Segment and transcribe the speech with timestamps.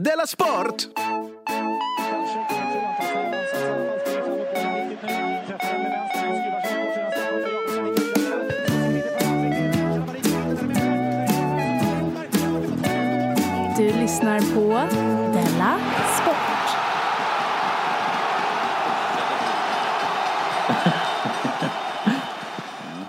[0.00, 0.88] Della Sport!
[13.76, 14.68] Du lyssnar på
[15.32, 15.78] Della
[16.20, 16.36] Sport.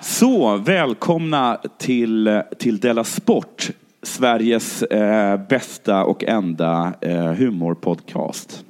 [0.01, 3.69] Så, välkomna till, till Della Sport,
[4.17, 8.65] Sveriges eh, bästa och enda eh, humorpodcast.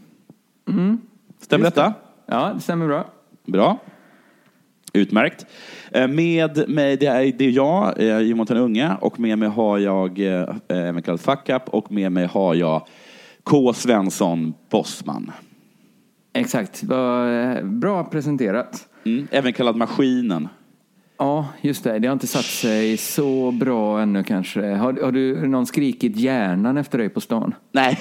[0.66, 0.98] Stämmer
[1.40, 1.58] Just det.
[1.58, 1.94] detta?
[2.26, 3.06] Ja, det stämmer bra.
[3.46, 3.78] Bra.
[4.94, 5.46] Utmärkt.
[5.92, 9.78] Eh, Med mig, det är, det är jag, eh, Jonathan Unge, och med mig har
[9.78, 12.88] jag eh, även kallad Fuck Up, och med mig har jag
[13.44, 13.74] K.
[13.74, 15.32] Svensson Bossman.
[16.34, 16.84] Exakt.
[17.64, 18.88] Bra presenterat.
[19.06, 19.28] Mm.
[19.32, 20.48] Även kallad Maskinen.
[21.20, 22.00] Ja, just det.
[22.00, 24.62] Det har inte satt sig så bra ännu kanske.
[24.68, 27.56] Har, har du någon skrikit hjärnan efter dig på stan?
[27.72, 28.00] Nej.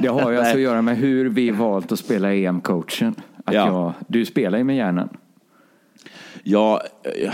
[0.00, 3.14] Det har ju alltså att göra med hur vi valt att spela EM-coachen.
[3.44, 3.66] Att Ja.
[3.66, 5.08] jag, du spelar ju med hjärnan.
[6.42, 6.82] Ja,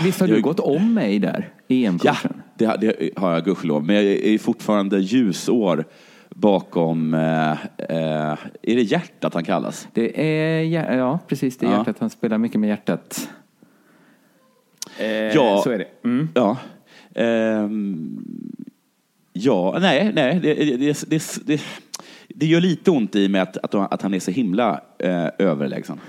[0.03, 2.33] Visst har du jag- gått om mig där, i Ja, EM-coachen?
[2.57, 3.85] det, har- det har jag gudskelov.
[3.85, 5.85] Men jag är fortfarande ljusår
[6.29, 9.87] bakom, eh, eh, är det hjärtat han kallas?
[9.93, 10.63] Det är,
[10.97, 11.77] ja precis, det är Ja.
[11.77, 11.95] hjärtat.
[11.99, 13.29] Han spelar mycket med hjärtat.
[14.99, 15.61] Eh, Ja.
[15.63, 15.87] Så är det.
[16.03, 16.29] Mm.
[16.33, 16.57] Ja.
[17.15, 18.19] Ehm,
[19.33, 20.39] ja, nej, nej.
[20.39, 20.77] Det, det,
[21.09, 21.61] det, det,
[22.27, 25.99] det, gör lite ont i mig att, att, att han är så himla eh, överlägsen.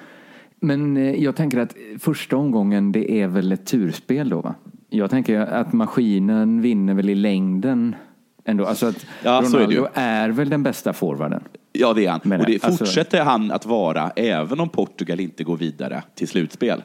[0.60, 4.54] Men eh, jag tänker att första omgången det är väl ett turspel då va?
[4.90, 7.96] Jag tänker att maskinen vinner väl i längden
[8.44, 8.64] ändå.
[8.66, 9.78] Alltså att Ja, så är det ju.
[9.78, 11.42] Ronaldo är, väl den bästa forwarden.
[11.72, 12.20] Ja, det är han.
[12.22, 16.28] Men, och det alltså- fortsätter han att vara även om Portugal inte går vidare till
[16.28, 16.82] slutspel.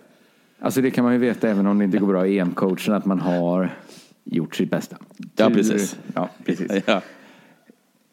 [0.64, 3.06] Alltså det kan man ju veta även om det inte går bra i EM-coachen att
[3.06, 3.70] man har
[4.24, 4.98] gjort sitt bästa.
[5.36, 5.98] Ja, precis.
[6.16, 6.72] Ja, precis.
[6.86, 7.02] Ja.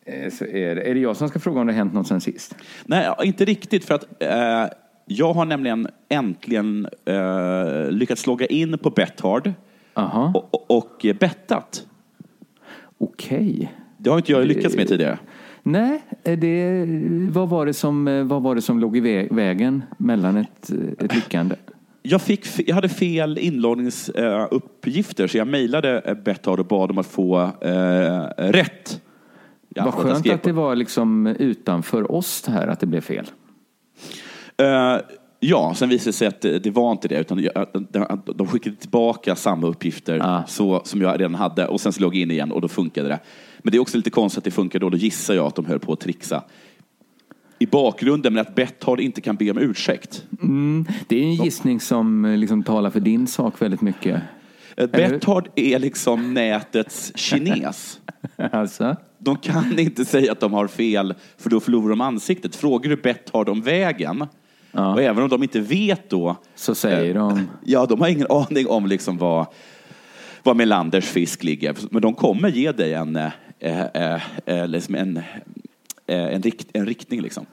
[0.04, 0.82] Eh, Så är, det.
[0.90, 2.54] är det jag som ska fråga om det har hänt något sen sist?
[2.84, 3.84] Nej, inte riktigt.
[3.84, 4.66] För att eh,
[5.06, 9.52] jag har nämligen äntligen eh, lyckats logga in på Bethard
[9.94, 11.86] Aha, och, och, bettat.
[12.98, 13.72] okej.
[13.96, 15.18] Det har inte jag lyckats med tidigare.
[15.62, 16.86] Nej, är det,
[17.32, 20.70] vad, var det som, eh, vad var det som låg i vä- vägen mellan ett,
[20.70, 21.54] eh, ett lyckande?
[22.02, 27.06] Jag, fick, jag hade fel inloggningsuppgifter så jag mejlade eh, Bethard och bad om att
[27.06, 29.00] få eh, rätt.
[29.74, 33.00] Ja, Vad jag skönt att det var liksom utanför oss det här att det blev
[33.00, 33.26] fel.
[34.56, 34.96] Eh,
[35.40, 37.66] ja, sen visade det sig att det, det var inte det, utan jag-
[38.36, 40.44] de, skickade tillbaka samma uppgifter Ah.
[40.46, 43.18] så, som jag redan hade och sen så logg in igen och då funkade det.
[43.58, 45.64] Men det är också lite konstigt att det funkar då, då gissar jag att de
[45.66, 46.42] höll på att trixa
[47.60, 50.24] i bakgrunden, men att Betthard inte kan be om ursäkt.
[51.08, 54.22] Det är en gissning som eh, liksom talar för din sak väldigt mycket.
[54.76, 54.86] Eh?
[54.86, 58.00] Betthard är liksom nätets kines.
[58.52, 58.96] Alltså?
[59.18, 62.56] De kan inte säga att de har fel, för då förlorar de ansiktet.
[62.56, 64.26] Frågar du Betthard om vägen,
[64.72, 64.92] Ja.
[64.92, 67.40] och även om de inte vet då, Så säger de.
[67.64, 69.46] Ja, de har ingen aning om liksom vad,
[70.42, 71.76] vad Melanders fisk ligger.
[71.90, 75.22] Men de kommer ge dig en, eh, eh, eh, liksom en, eh,
[76.14, 77.20] en, rikt, en riktning.
[77.20, 77.46] Liksom.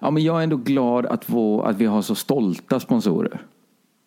[0.00, 3.40] Ja, men jag är ändå glad att, vå- att vi har så stolta sponsorer.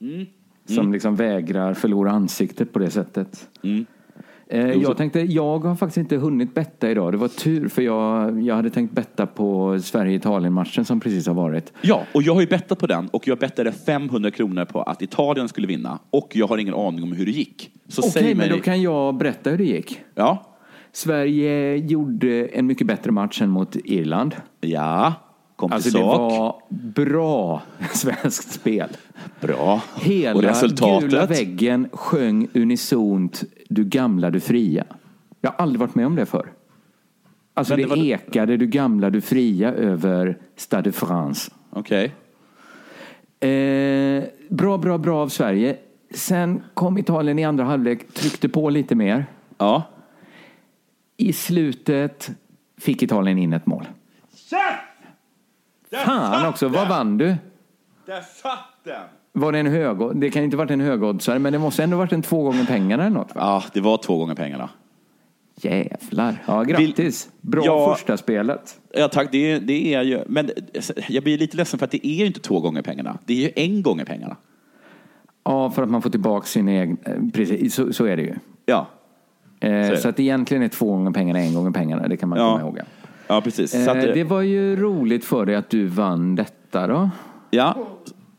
[0.01, 0.25] Mm.
[0.65, 3.49] Som liksom vägrar förlora ansiktet på det sättet.
[3.63, 3.85] Mm.
[4.49, 7.13] Eh, jag tänkte, jag har faktiskt inte hunnit betta idag.
[7.13, 11.73] Det var tur för jag, jag hade tänkt betta på Sverige-Italien-matchen som precis har varit.
[11.81, 15.01] Ja, och jag har ju bettat på den och jag bettade 500 kronor på att
[15.01, 17.71] Italien skulle vinna och jag har ingen aning om hur det gick.
[17.97, 18.35] Okej, mig...
[18.35, 20.01] men då kan jag berätta hur det gick.
[20.15, 20.56] Ja,
[21.01, 24.35] Sverige gjorde en mycket bättre match än mot Irland.
[24.61, 25.13] ja,
[25.55, 26.17] kom till Alltså det sak.
[26.31, 27.61] var bra
[27.93, 28.89] svenskt spel.
[29.41, 29.81] Bra.
[29.95, 31.09] Hela och resultatet?
[31.09, 34.83] gula väggen sjöng unisont Du gamla, du fria.
[35.41, 36.51] Jag har aldrig varit med om det förr.
[37.53, 41.51] Alltså Men det, det var- ekade Du gamla, du fria över Stade de France.
[41.69, 42.11] Okej.
[43.39, 45.77] Eh, bra, bra, bra av Sverige.
[46.13, 49.25] Sen kom Italien i andra halvlek, tryckte på lite mer.
[49.57, 49.83] Ja.
[51.17, 52.29] I slutet
[52.77, 53.85] fick Italien in ett mål.
[56.05, 57.35] Fan också, vad vann du?
[58.05, 59.01] Där satt den!
[59.33, 59.97] Var det en hög...
[60.19, 63.03] Det kan inte varit en högoddsare, men det måste ändå varit en två gånger pengarna
[63.05, 63.35] eller något.
[63.35, 63.41] va?
[63.41, 64.69] Ja, det var två gånger pengarna.
[65.61, 66.43] Jävlar.
[66.45, 67.29] Ja, grattis.
[67.41, 67.93] Bra Ja.
[67.95, 68.79] första spelet.
[68.93, 70.49] Ja tack, det, det är ju, men
[71.09, 73.17] jag blir lite ledsen för att det är ju inte två gånger pengarna.
[73.25, 74.37] Det är ju en gånger pengarna.
[75.43, 76.97] Ja, för att man får tillbaka sin egen...
[77.05, 78.35] eh, Precis, så, så är det ju.
[78.65, 78.87] Ja,
[79.59, 79.97] Eh, det.
[79.97, 82.07] så att egentligen är två gånger pengarna en gånger pengarna.
[82.07, 82.45] Det kan man Ja.
[82.49, 82.79] komma ihåg.
[83.27, 83.75] ja precis.
[83.75, 87.09] Eh, Så att, det var ju roligt för dig att du vann detta då.
[87.49, 87.75] ja.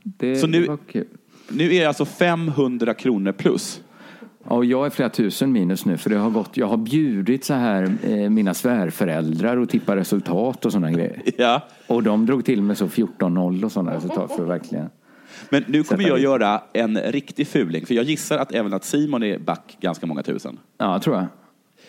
[0.03, 1.07] Det, Så nu- det var kul.
[1.51, 3.81] Nu är det alltså 500 kronor plus.
[4.49, 7.45] Ja, och jag är flera tusen minus nu för det har gått, jag har bjudit
[7.45, 11.23] så här eh, mina svärföräldrar och tippa resultat och sådana grejer.
[11.39, 11.63] Ja.
[11.87, 14.89] Och de drog till med så 14-0 och sådana resultat för verkligen.
[15.51, 19.23] Men nu kommer jag göra en riktig fuling, för jag gissar att även att Simon
[19.23, 20.59] är back ganska många tusen.
[20.79, 21.27] Ja, tror jag.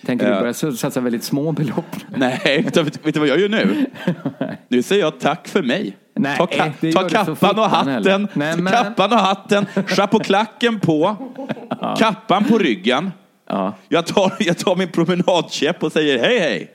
[0.06, 0.40] Tänker du Ja.
[0.40, 1.96] börja satsa väldigt små belopp?
[2.16, 3.86] Nej, vet, vet du vad jag gör nu?
[4.68, 5.98] Nu säger jag tack för mig.
[6.16, 11.16] Nej, ta ka- det ta kappan och hatten, Nej, men- kappan och hatten, chapeauklacken på,
[11.98, 13.12] kappan på ryggen.
[13.48, 13.74] Ja.
[13.90, 16.72] Jag tar, jag tar min promenadkäpp och säger hej hej.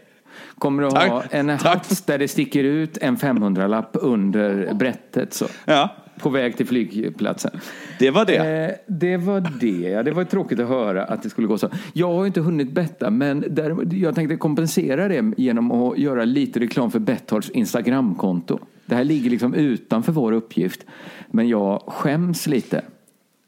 [0.59, 1.09] Kommer du Tack.
[1.11, 1.63] ha en Tack.
[1.63, 5.47] hatt där det sticker ut en 500-lapp under brättet så?
[5.65, 7.51] Ja, På väg till flygplatsen.
[7.99, 8.37] det var det.
[8.37, 9.91] Eh, det var det.
[9.91, 11.69] Ja, det var tråkigt att höra att det skulle gå så.
[11.93, 16.61] Jag har inte hunnit betta, men däremot- jag tänkte kompensera det genom att göra lite
[16.61, 18.59] reklam för Betthards Instagramkonto.
[18.87, 20.87] Det här ligger liksom utanför vår uppgift,
[21.31, 22.83] men jag skäms lite.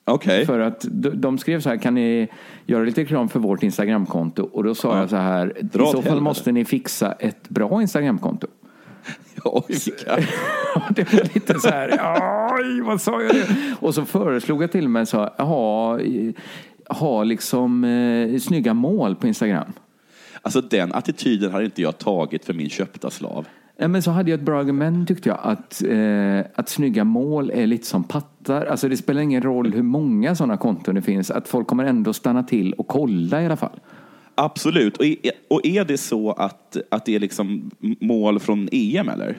[0.05, 0.47] Okej.
[0.47, 2.29] För att de, skrev så här, kan ni
[2.67, 4.43] göra lite reklam för vårt Instagramkonto?
[4.53, 5.01] Och då sa Ja.
[5.01, 6.21] jag så här, i så fall helvete.
[6.21, 8.47] måste ni fixa ett bra Instagramkonto.
[9.45, 10.17] Oj, vilka...
[10.91, 11.89] det var lite så här,
[12.57, 13.47] oj, vad sa jag det?
[13.81, 15.99] Och så föreslog jag till och med så, ha,
[16.89, 19.73] ha liksom eh, snygga mål på Instagram.
[20.43, 23.47] Alltså den attityden har inte jag tagit för min köpta slav.
[23.79, 27.51] Ja, men så hade jag ett bra argument tyckte jag, att, eh, att snygga mål
[27.51, 28.67] är lite som pattar.
[28.67, 32.13] Alltså det spelar ingen roll hur många sådana konton det finns, att folk kommer ändå
[32.13, 33.81] stanna till och kolla i alla fall.
[34.35, 34.97] Absolut.
[34.97, 35.17] Och är,
[35.51, 37.71] och är det så att, att det är liksom
[38.01, 39.37] mål från EM eller?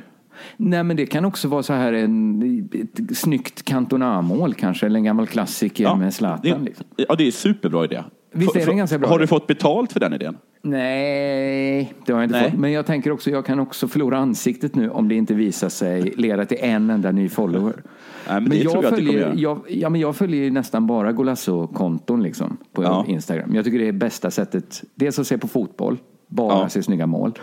[0.57, 5.03] Nej men det kan också vara så här en, ett snyggt Cantona-mål kanske, eller en
[5.03, 6.65] gammal klassiker med Zlatan.
[6.65, 6.85] Liksom.
[6.95, 8.03] ja, det är superbra idé.
[8.31, 9.23] Visst är det en ganska bra Har idé?
[9.23, 10.37] du fått betalt för den idén?
[10.61, 12.51] Nej, det har jag inte Nej.
[12.51, 12.59] fått.
[12.59, 16.01] Men jag tänker också, jag kan också förlora ansiktet nu om det inte visar sig
[16.01, 17.73] leda till en enda ny follower.
[18.41, 23.05] Nej, jag följer, jag, ja, men jag följer ju nästan bara Golasso-konton liksom, på Ja.
[23.07, 23.55] Instagram.
[23.55, 24.83] Jag tycker det är bästa sättet.
[24.95, 25.97] Dels att se på fotboll,
[26.27, 26.69] bara Ja.
[26.69, 27.33] se snygga mål.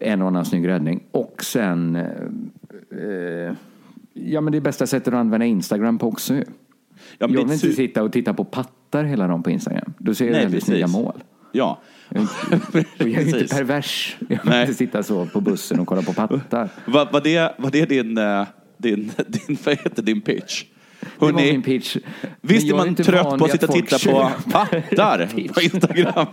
[0.00, 1.02] En och annan snygg räddning.
[1.10, 1.96] Och sen...
[1.96, 2.02] Eh,
[2.98, 3.52] eh,
[4.14, 6.44] ja, men det är bästa sättet att använda Instagram på också ju.
[6.44, 6.44] Ja,
[7.18, 9.92] jag vill inte su- sitta och titta på pattar hela dagen på Instagram.
[9.98, 11.22] Då ser jag Nej, väldigt snygga mål.
[11.52, 11.80] Ja.
[12.08, 12.22] Jag
[12.98, 14.16] är ju inte pervers.
[14.20, 14.60] Jag vill Nej.
[14.60, 16.68] inte sitta så på bussen och kolla på pattar.
[16.86, 20.64] Var, var, det, var det din, eh, din, din, vad heter din pitch?
[21.00, 21.96] Det var Hörrni, min pitch.
[22.40, 26.26] Visst är man trött på att sitta och titta på pattar på Instagram?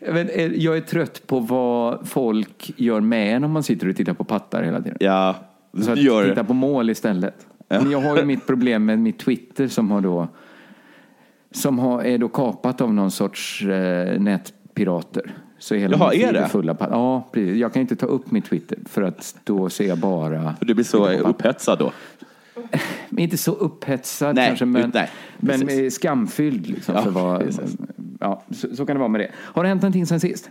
[0.00, 3.96] Men, eh, Jag är trött på vad folk gör med en om man sitter och
[3.96, 4.96] tittar på pattar hela tiden.
[5.00, 5.36] Ja,
[5.84, 7.46] Så att gör titta på mål istället.
[7.68, 7.80] Ja.
[7.82, 10.28] Men jag har ju mitt problem med mitt Twitter som har då
[11.50, 15.32] som har, är då kapat av någon sorts eh, nätpirater.
[15.58, 16.48] Så hela Jaha, är det?
[16.48, 17.56] Full av pat- ja, precis.
[17.56, 20.54] Jag kan inte ta upp mitt Twitter för att då ser jag bara...
[20.58, 21.92] För du blir så upphetsad då.
[23.08, 26.66] Men inte så upphetsad Nej, kanske, men, nej, men skamfylld.
[26.66, 27.42] Liksom, Ja, för vad.
[28.24, 29.30] Ja, så, så kan det vara med det.
[29.36, 30.50] Har det hänt någonting sen sist?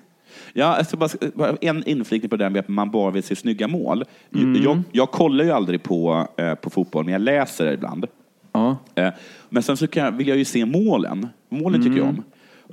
[0.54, 3.68] Ja, alltså bara, en inflikning på det där med att man bara vill se snygga
[3.68, 4.04] mål.
[4.36, 4.64] Mm.
[4.64, 8.06] Jag, jag kollar ju aldrig på, eh, på fotboll, men jag läser ibland.
[8.52, 8.78] Ja.
[8.96, 9.10] Eh,
[9.50, 11.28] Men sen så jag- vill jag ju se målen.
[11.50, 12.24] Målen tycker jag om.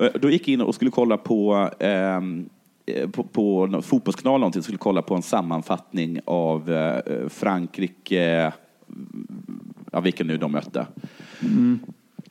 [0.01, 2.49] Eh, Då gick jag in och skulle kolla på, ehm,
[2.87, 8.53] eh, på, på någon fotbollskanal någonting, skulle kolla på en sammanfattning av eh, Frankrike,
[9.93, 10.87] ja, vilken nu de mötte.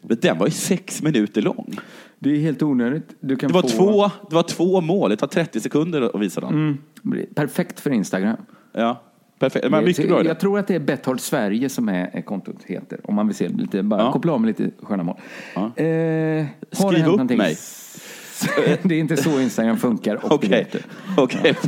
[0.01, 1.73] Men den var ju sex minuter lång.
[2.19, 3.15] Det är helt onödigt.
[3.19, 6.21] Du kan Det var, få, två, det var två mål, det tar 30 sekunder att
[6.21, 6.77] visa dem.
[7.03, 8.37] Mm, perfekt för Instagram.
[8.73, 9.01] Ja,
[9.39, 9.69] perfekt.
[9.69, 12.99] Men mycket bra jag tror att det är Betthard Sverige som är, kontot heter.
[13.03, 14.11] Om man vill se lite, bara Ja.
[14.11, 15.17] koppla av med lite sköna mål.
[15.55, 15.75] Ja.
[15.83, 17.37] Eh, Skriv upp någonting?
[17.37, 17.55] mig.
[18.83, 20.19] det är inte så Instagram funkar.
[20.33, 20.67] Okej.
[21.17, 21.55] Okej.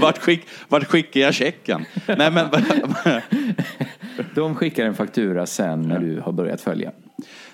[0.00, 1.84] Vart, skick, vart skickar jag checken?
[2.18, 2.46] Nej, men,
[4.34, 6.92] De skickar en faktura sen när du har börjat följa.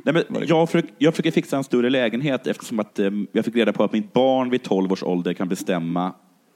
[0.02, 3.56] Nej, men jag, försöker, jag försöker fixa en större lägenhet eftersom att, eh, jag fick
[3.56, 6.12] reda på att mitt barn vid 12 års ålder kan bestämma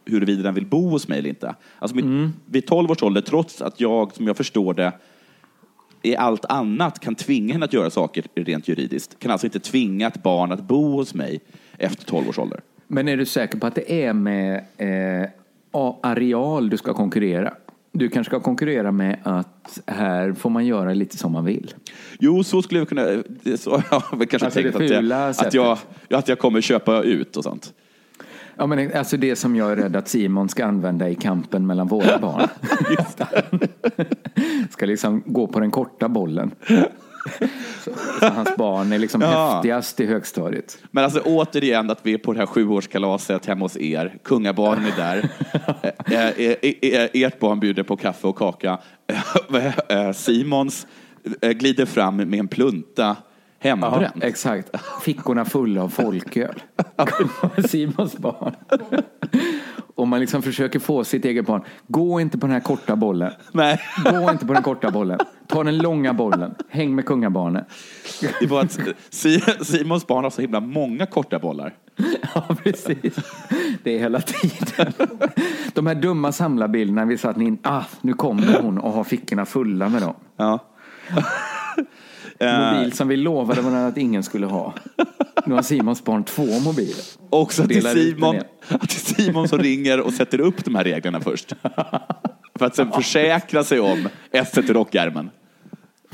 [0.06, 1.54] huruvida den vill bo hos mig eller inte.
[1.78, 4.92] Alltså mitt, Vid 12 års ålder, trots att jag, som jag förstår det,
[6.02, 10.06] i allt annat kan tvinga henne att göra saker rent juridiskt, kan alltså inte tvinga
[10.06, 11.40] ett barn att bo hos mig
[11.78, 12.60] efter 12 års ålder.
[12.86, 15.28] Men är du säker på att det är med eh,
[16.02, 17.54] areal du ska konkurrera?
[17.98, 21.74] Du kanske ska konkurrera med att här får man göra lite som man vill.
[22.18, 23.02] Jo, så skulle jag kunna...
[23.56, 25.78] Så jag har kanske Alltså tänkt att jag, att, jag,
[26.10, 27.72] att jag kommer köpa ut och sånt.
[28.56, 31.88] Ja, men alltså det som jag är rädd att Simon ska använda i kampen mellan
[31.88, 32.48] våra barn.
[34.70, 36.50] ska liksom gå på den korta bollen.
[37.85, 37.90] Så,
[38.21, 39.54] så hans barn är liksom Ja.
[39.54, 40.78] häftigast i högstadiet.
[40.90, 44.14] Men alltså återigen att vi är på det här sjuårskalaset hemma hos er.
[44.25, 45.28] Kungabarnen är där.
[46.11, 48.78] Eh, eh, eh, Ert barn bjuder på kaffe och kaka.
[50.14, 50.87] Simons
[51.40, 53.16] glider fram med en plunta
[53.66, 54.14] Ja, hembränt.
[54.25, 54.70] exakt.
[55.02, 56.62] Fickorna fulla av folköl.
[57.68, 58.54] Simons barn.
[59.94, 61.62] Och man liksom försöker få sitt eget barn.
[61.87, 63.32] Gå inte på den här korta bollen.
[63.52, 65.18] Nej, Gå inte på den korta bollen.
[65.46, 66.54] Ta den långa bollen.
[66.68, 67.64] Häng med kungabarnen.
[68.40, 68.78] det var att
[69.11, 71.75] Si- Simons barn har så himla många korta bollar.
[72.35, 73.14] Ja, precis.
[73.82, 74.92] Det är hela tiden.
[75.75, 79.88] De här dumma samlarbilderna visar att ni, ah, nu kommer hon och har fickorna fulla
[79.88, 80.14] med dem.
[80.37, 80.58] Ja.
[82.40, 84.75] Mobil som vi lovade varandra att ingen skulle ha.
[85.47, 87.04] Nu har Simons barn två mobiler.
[87.30, 88.37] Också till Delar ut Simon,
[88.68, 91.52] att det är Simon som ringer och sätter upp de här reglerna först.
[92.59, 95.30] För att sen försäkra sig om S i rockärmen.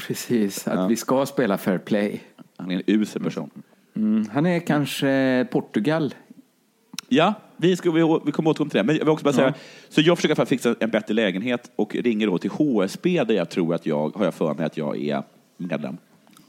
[0.07, 2.21] Precis, att vi ska spela fair play.
[2.57, 3.51] Han är en usel person.
[3.97, 6.15] Mm, han är kanske Portugal.
[7.09, 8.85] Ja, vi, ska, vi, vi kommer återkomma till det.
[8.85, 9.55] Men jag vill också bara säga,
[9.89, 13.35] så jag försöker för att fixa en bättre lägenhet och ringer då till HSB där
[13.35, 15.23] jag tror att jag, har jag för mig att jag är
[15.67, 15.97] medlem.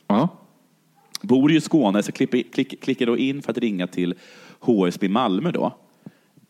[0.08, 0.28] Ja.
[1.22, 4.16] Bor ju i Skåne så klickar, klick, klickar då in för att ringa till
[4.60, 5.78] HSB Malmö då.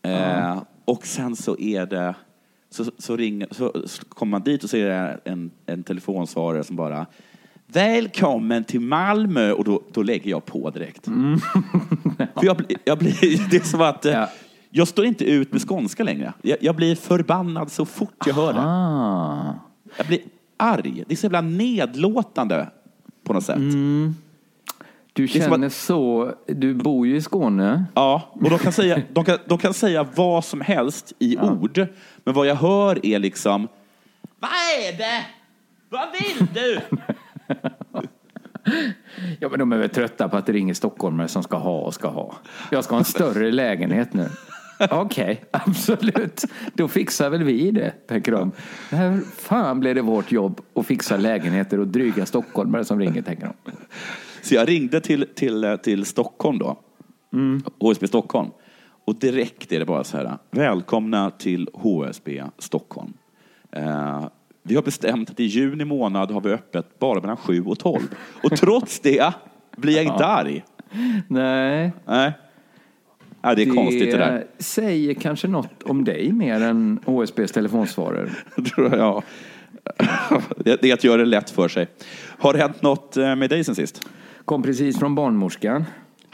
[0.02, 2.16] Eh, och sen så är det,
[2.70, 6.64] så, så, ringer, så, så kommer man dit och så är det en, en telefonsvarare
[6.64, 7.06] som bara
[7.68, 9.52] Välkommen till Malmö!
[9.52, 11.06] Och då, då lägger jag på direkt.
[12.36, 14.30] För jag, jag blir, det är som att eh, Ja.
[14.70, 16.34] jag står inte ut med skånska längre.
[16.42, 18.60] Jag, jag blir förbannad så fort jag hör det.
[18.62, 19.54] Ah.
[19.98, 20.20] Jag blir
[20.58, 21.04] arg.
[21.08, 22.70] Det är så jävla nedlåtande
[23.24, 23.58] på något sätt.
[25.14, 27.86] Du är som känner så, du bor ju i Skåne.
[27.94, 31.88] Ja, och de kan, säga, de, kan, de kan säga vad som helst i ord,
[32.24, 33.68] men vad jag hör är liksom
[34.40, 35.26] Vad är det?
[35.90, 36.80] Vad vill du?
[39.40, 41.94] Ja, men de är väl trötta på att det ringer stockholmare som ska ha och
[41.94, 42.36] ska ha.
[42.72, 44.30] Jag ska ha en större lägenhet nu.
[44.92, 46.44] Okej, absolut.
[46.74, 48.52] Då fixar väl vi det, tänker de.
[48.90, 53.46] Här fan blev det vårt jobb att fixa lägenheter och dryga stockholmare som ringer, tänker
[53.46, 53.72] de.
[54.42, 56.80] Så jag ringde till, till, till Stockholm då,
[57.80, 58.50] HSB Stockholm.
[59.06, 63.14] Och direkt är det bara så här, välkomna till HSB Stockholm.
[63.72, 64.28] Eh,
[64.64, 68.02] vi har bestämt att i juni månad har vi öppet bara mellan 7 och 12.
[68.44, 69.34] Och trots det
[69.78, 70.64] blir jag inte arg.
[71.28, 72.34] Nej, Nej.
[73.46, 74.46] Ja, det är konstigt det där.
[74.60, 78.30] säger kanske något om dig mer än HSBs telefonsvarare.
[78.76, 79.24] tror jag.
[80.58, 81.88] Det det är att göra det lätt för sig.
[82.38, 84.02] Har det hänt något eh, med dig sen sist?
[84.46, 85.86] Kom precis från barnmorskan.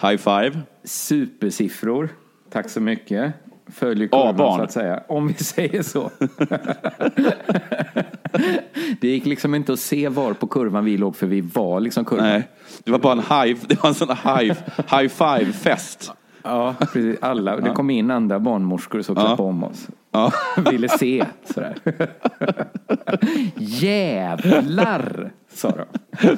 [0.02, 0.62] High five.
[0.84, 2.10] Supersiffror.
[2.50, 3.34] Tack så mycket.
[3.68, 5.04] Följer kurvan så att säga.
[5.08, 6.12] Om vi säger så.
[9.02, 12.06] det gick liksom inte att se var på kurvan vi låg för vi var liksom
[12.06, 12.26] kurvan.
[12.26, 12.48] Nej,
[12.84, 14.54] det var bara en high, det var en sån high,
[14.92, 16.14] high five-fest.
[16.44, 17.18] Ja, precis.
[17.22, 17.58] Alla.
[17.58, 19.88] Det kom in andra barnmorskor och klappade om oss.
[20.12, 20.32] Ja.
[20.72, 21.26] Ville se.
[21.54, 21.76] Sådär.
[23.58, 25.86] Jävlar, sa de.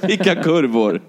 [0.08, 1.02] Vilka kurvor!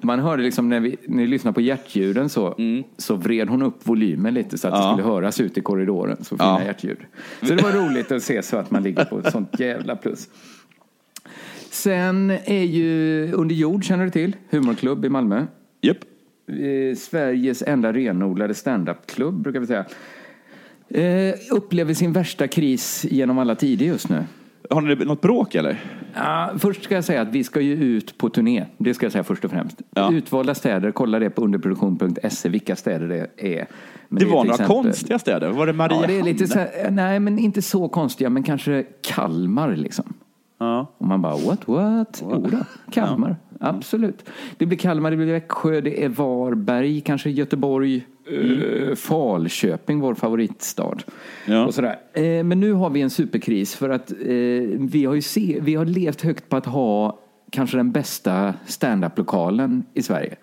[0.00, 2.56] Man hörde liksom när vi, när vi lyssnade på hjärtljuden så,
[2.96, 4.92] så vred hon upp volymen lite så att det Ja.
[4.92, 6.16] skulle höras ut i korridoren.
[6.24, 6.64] Så fina Ja.
[6.64, 6.98] hjärtljud.
[7.42, 10.28] Så det var roligt att se så att man ligger på ett sånt jävla plus.
[11.70, 14.36] Sen är ju Under jord, känner du till?
[14.50, 15.46] Humorklubb i Malmö.
[15.80, 15.96] Japp.
[16.48, 19.84] Eh, Sveriges enda renodlade standup-klubb, brukar vi säga.
[20.88, 24.24] Eh, upplever sin värsta kris genom alla tider just nu.
[24.70, 25.80] Har ni något bråk eller?
[26.14, 28.64] Ja, först ska jag säga att vi ska ju ut på turné.
[28.78, 29.82] Det ska jag säga först och främst.
[29.94, 30.12] Ja.
[30.12, 33.66] Utvalda städer, kolla det på underproduktion.se vilka städer det är.
[34.08, 35.50] Men Det är var några exempel- konstiga städer.
[35.50, 36.02] Var det Mariehamn?
[36.02, 40.14] Ja, det är lite så här, nej men inte så konstiga, men kanske Kalmar liksom.
[40.58, 40.92] Ja.
[40.98, 42.22] Och man bara, what, what?
[42.22, 42.58] Jo då,
[42.92, 43.36] Kalmar.
[43.60, 44.24] Absolut.
[44.58, 50.96] Det blir Kalmar, det blir Växjö, det är Varberg, kanske Göteborg, eh, Falköping, vår favoritstad.
[51.46, 51.66] Ja.
[51.66, 51.96] Och sådär.
[52.12, 54.16] Eh, Men nu har vi en superkris för att eh,
[54.78, 57.18] vi har ju se, vi har levt högt på att ha
[57.52, 60.36] kanske den bästa standup-lokalen i Sverige.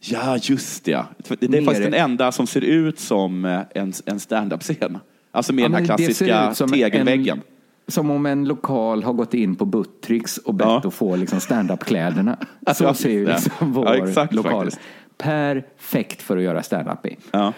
[0.00, 1.04] ja, just det.
[1.28, 1.64] Det är Nere.
[1.64, 4.98] faktiskt den enda som ser ut som en, en stand-up-scen.
[5.32, 7.38] Alltså med Ja, den här klassiska tegelväggen.
[7.38, 7.42] En,
[7.88, 10.82] som om en lokal har gått in på Buttricks och bett Ja.
[10.84, 12.36] att få liksom stand-up-kläderna.
[12.74, 14.52] Så Ja, ser ju liksom vår Ja, exakt, lokal.
[14.64, 14.80] faktiskt.
[15.18, 17.16] Perfekt för att göra stand-up i.
[17.30, 17.52] Ja.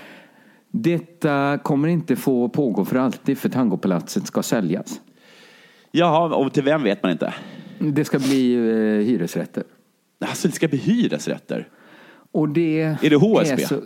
[0.70, 5.00] Detta kommer inte få pågå för alltid för Tangopalatset ska säljas.
[5.90, 7.34] Jaha, och till vem vet man inte.
[7.78, 9.62] Det ska bli eh, hyresrätter.
[10.24, 11.68] Alltså det ska bli hyresrätter.
[12.32, 13.56] Och det Är det HSB?
[13.66, 13.80] så- eh,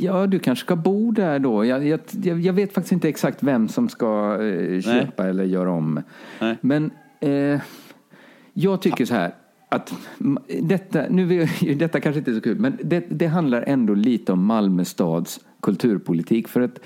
[0.00, 1.64] ja, du kanske ska bo där då.
[1.64, 2.00] Jag, jag,
[2.40, 6.02] jag vet faktiskt inte exakt vem som ska eh, köpa eller göra om.
[6.40, 6.56] Nej.
[6.60, 7.60] Men eh,
[8.52, 9.34] jag tycker så här.
[9.70, 9.94] Att
[10.62, 14.44] detta, nu detta kanske inte är så kul, men det, det handlar ändå lite om
[14.44, 16.48] Malmö stads kulturpolitik.
[16.48, 16.78] För att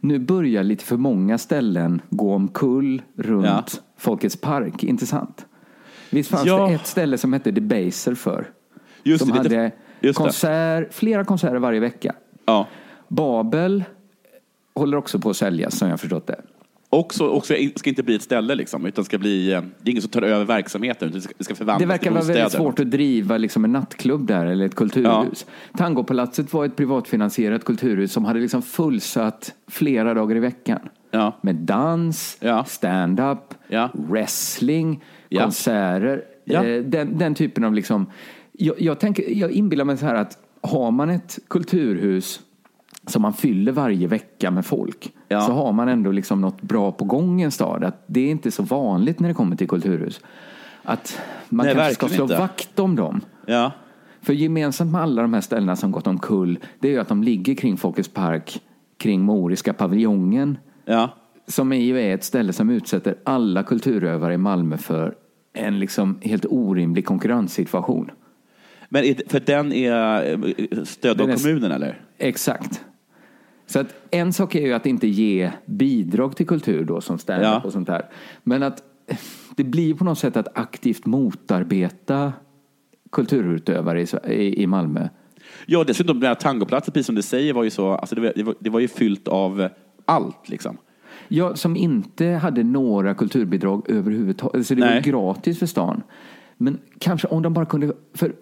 [0.00, 3.64] nu börjar lite för många ställen gå omkull runt Ja.
[3.96, 5.46] Folkets park, inte sant?
[6.10, 6.66] Visst fanns Ja.
[6.66, 8.46] det ett ställe som hette Debaser för?
[9.02, 9.70] Just som det, det- hade
[10.06, 12.14] just konsert, flera konserter varje vecka.
[12.46, 12.66] Ja.
[13.08, 13.84] Babel
[14.74, 16.40] håller också på att säljas som jag förstått det.
[16.90, 20.02] Också, också ska inte bli ett ställe liksom, utan ska bli, eh, det är ingen
[20.02, 23.36] som tar över verksamheten, utan det ska, förvandlas Det verkar vara väldigt svårt att driva
[23.38, 25.46] liksom en nattklubb där eller ett kulturhus.
[25.76, 30.78] Tangopalatset var ett privatfinansierat kulturhus som hade liksom fullsatt flera dagar i veckan.
[31.10, 31.38] Ja.
[31.40, 32.64] Med dans, Ja.
[32.64, 33.90] stand-up, Ja.
[33.92, 35.42] wrestling, Ja.
[35.42, 36.24] konserter.
[36.44, 36.64] Ja.
[36.64, 38.06] Eh, Den, den typen av liksom...
[38.58, 42.40] Jag, jag, tänker, jag inbillar mig så här att har man ett kulturhus
[43.06, 45.40] som man fyller varje vecka med folk Ja.
[45.40, 47.84] så har man ändå liksom något bra på gång i en stad.
[47.84, 50.20] Att det är inte så vanligt när det kommer till kulturhus.
[50.82, 52.38] Att man Nej, kanske ska slå inte.
[52.38, 53.20] vakt om dem.
[53.46, 53.72] Ja.
[54.22, 57.22] För gemensamt med alla de här ställena som gått omkull det är ju att de
[57.22, 58.60] ligger kring Folkets park,
[58.96, 61.08] kring Moriska paviljongen Ja.
[61.48, 65.14] som är ju är ett ställe som utsätter alla kulturövare i Malmö för
[65.52, 68.10] en liksom helt orimlig konkurrenssituation.
[68.94, 70.32] Men är, det- för den är
[70.72, 72.00] eh, stödd av är- kommunen eller?
[72.18, 72.84] Exakt.
[73.66, 77.44] Så att en sak är ju att inte ge bidrag till kultur då som stand-up
[77.46, 77.60] Ja.
[77.64, 78.02] och sånt där.
[78.42, 78.82] Men att
[79.56, 82.32] det blir på något sätt att aktivt motarbeta
[83.12, 85.08] kulturutövare i, i, i Malmö.
[85.66, 88.32] Ja, dessutom den här tangoplatsen, precis som du säger, var ju så, alltså det, var,
[88.36, 89.68] det, var, det var ju fyllt av
[90.04, 90.76] allt liksom.
[91.28, 94.66] Ja, som inte hade några kulturbidrag överhuvudtaget.
[94.66, 94.94] Så det Nej.
[94.94, 96.02] var gratis för stan.
[96.64, 98.32] Men kanske om de bara kunde, för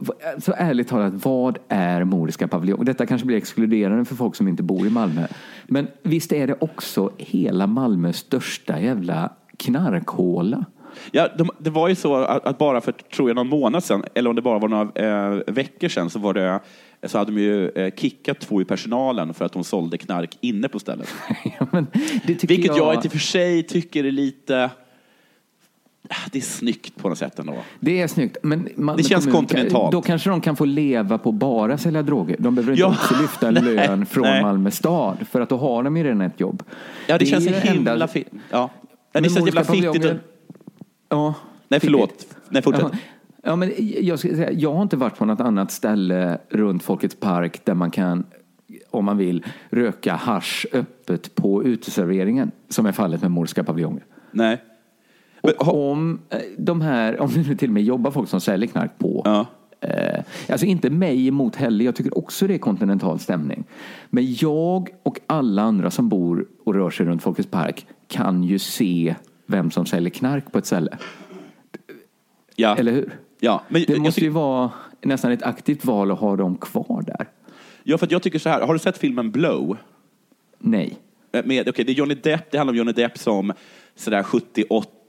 [0.41, 2.85] så ärligt talat, vad är Moriska paviljong?
[2.85, 5.27] Detta kanske blir exkluderande för folk som inte bor i Malmö.
[5.67, 10.65] Men visst är det också hela Malmös största jävla knarkhåla?
[11.11, 14.05] Ja, de, det var ju så att, att bara för, tror jag, någon månad sedan,
[14.15, 16.61] eller om det bara var några eh, veckor sedan, så, var det,
[17.07, 20.69] så hade de ju eh, kickat två i personalen för att de sålde knark inne
[20.69, 21.09] på stället.
[21.59, 21.85] Ja,
[22.27, 24.71] Vilket jag, jag i och för sig tycker är lite...
[26.33, 27.55] Det är snyggt på något sätt ändå.
[27.81, 28.37] Det är snyggt.
[28.43, 29.93] Men Malmö Det känns kontinentalt.
[29.93, 32.37] Då kanske de kan få leva på bara sälja droger.
[32.39, 34.43] De behöver inte Ja, också lyfta nej, lön från nej.
[34.43, 35.17] Malmö stad.
[35.31, 36.63] För att då har de ju redan ett jobb.
[37.07, 38.29] Ja, det, är känns så himla enda- fint.
[38.51, 38.71] Ja.
[39.13, 39.85] Men det känns jävla fittigt.
[39.93, 40.19] paviljongen-
[41.09, 41.35] Ja.
[41.69, 42.27] Nej, förlåt.
[42.49, 42.85] Nej, fortsätt.
[42.93, 42.99] Ja.
[43.45, 47.15] Ja, men jag, ska säga, jag har inte varit på något annat ställe runt Folkets
[47.21, 48.25] park där man kan,
[48.91, 52.51] om man vill, röka hasch öppet på uteserveringen.
[52.69, 54.03] Som är fallet med Moriska paviljongen.
[54.31, 54.63] Nej.
[55.43, 58.69] Men, om eh, de här, om det nu till och med jobbar folk som säljer
[58.69, 59.23] knark på.
[59.25, 59.47] Ja.
[59.81, 63.65] Eh, alltså inte mig emot heller, jag tycker också det är kontinental stämning.
[64.11, 68.59] Men jag och alla andra som bor och rör sig runt Folkets park kan ju
[68.59, 69.15] se
[69.47, 70.99] vem som säljer knark på ett ställe.
[72.57, 72.77] ja.
[72.77, 73.19] Eller hur?
[73.41, 74.71] Ja, men Det måste ju vara
[75.03, 77.29] nästan ett aktivt val att ha dem kvar där.
[77.83, 78.67] Ja, för jag tycker så här.
[78.67, 79.77] Har du sett filmen Blow?
[80.59, 80.99] Nej.
[81.33, 83.53] Eh, Med, okay, det är Johnny Depp, det handlar om Johnny Depp som
[83.97, 84.23] sådär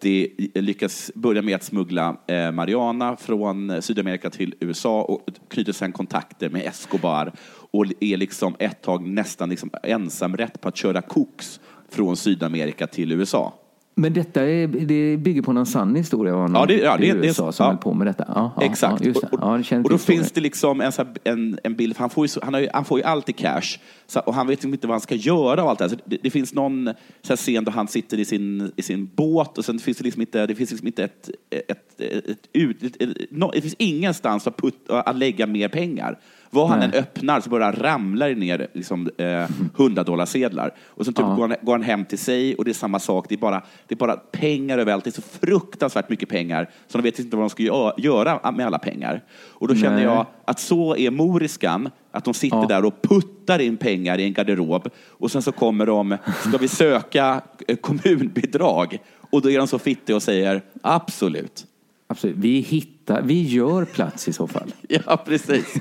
[0.05, 5.73] 1980 lyckas börja med att smuggla eh, marijuana från eh, Sydamerika till USA och knyter
[5.73, 7.31] sedan kontakter med Escobar
[7.71, 13.11] och är liksom ett tag nästan liksom ensamrätt på att köra koks från Sydamerika till
[13.11, 13.53] USA.
[13.95, 17.27] Men detta är, det bygger på någon sann historia någon Ja, det- ja, det- det
[17.27, 17.51] USA så.
[17.51, 17.69] som Ja.
[17.69, 18.25] höll på med detta.
[18.27, 19.05] Ja, ja, Exakt.
[19.05, 19.17] Ja, det.
[19.37, 20.91] Och, och, det och då finns det liksom en,
[21.23, 23.61] en, en bild, han får ju, han, har han får ju alltid cash
[24.07, 25.97] så, och han vet inte vad han ska göra och allt det här.
[26.05, 26.89] Det, det finns någon
[27.21, 30.21] så scen då han sitter i sin, i sin båt och sen finns det liksom
[30.21, 33.75] inte, det finns liksom inte ett, ett, ett, ett, ut, ett, ett, no, det finns
[33.77, 36.19] ingenstans att, put, att lägga mer pengar.
[36.53, 39.45] Vad han än öppnar så bara ramlar det ner liksom, eh,
[39.77, 40.73] 100 dollar sedlar.
[40.87, 43.25] Och sen typ går, han, går han hem till sig och det är samma sak.
[43.29, 45.03] Det är bara, det är bara pengar överallt.
[45.03, 48.51] Det är så fruktansvärt mycket pengar så de vet inte vad de ska gö- göra
[48.51, 49.23] med alla pengar.
[49.49, 50.03] Och då känner Nej.
[50.03, 52.65] jag att så är moriskan, att de sitter Ja.
[52.67, 56.67] där och puttar in pengar i en garderob och sen så kommer de, ska vi
[56.67, 58.97] söka eh, kommunbidrag?
[59.31, 61.65] Och då är de så fittiga och säger absolut.
[62.07, 62.35] Absolut.
[62.37, 62.92] Vi hittar,
[63.23, 64.73] vi gör plats i så fall.
[64.89, 65.73] Ja, precis.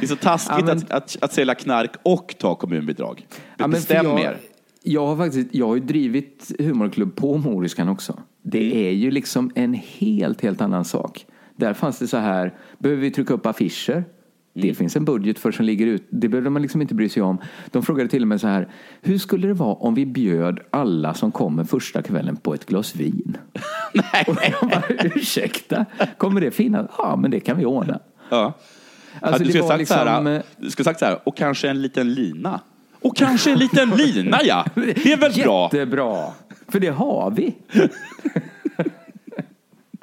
[0.00, 3.26] Det är så taskigt Ja, men- att, att, att sälja knark och ta kommunbidrag.
[3.56, 4.36] Ja, Bestäm jag, er.
[4.82, 8.18] Jag har faktiskt, jag har ju drivit humorklubb på Moriskan också.
[8.42, 8.78] Det Mm.
[8.86, 11.26] är ju liksom en helt, helt annan sak.
[11.56, 14.04] Där fanns det så här, behöver vi trycka upp affischer?
[14.58, 14.68] Mm.
[14.68, 16.06] Det finns en budget för som ligger ut.
[16.10, 17.38] Det behöver man liksom inte bry sig om.
[17.70, 18.68] De frågade till och med så här,
[19.02, 22.96] hur skulle det vara om vi bjöd alla som kommer första kvällen på ett glas
[22.96, 23.36] vin?
[23.94, 24.24] Nej.
[24.26, 24.82] Och jag bara,
[25.14, 26.90] ursäkta, kommer det finnas?
[26.98, 28.00] Ja, men det kan vi ordna.
[28.30, 28.52] Ja.
[29.20, 31.36] Alltså, du, det skulle var sagt här, liksom, eh, du skulle sagt så här, och
[31.36, 32.60] kanske en liten lina.
[33.00, 34.66] Och kanske en liten lina, ja.
[34.74, 35.70] Det är väl bra?
[35.72, 36.32] Jättebra,
[36.68, 37.54] för det har vi.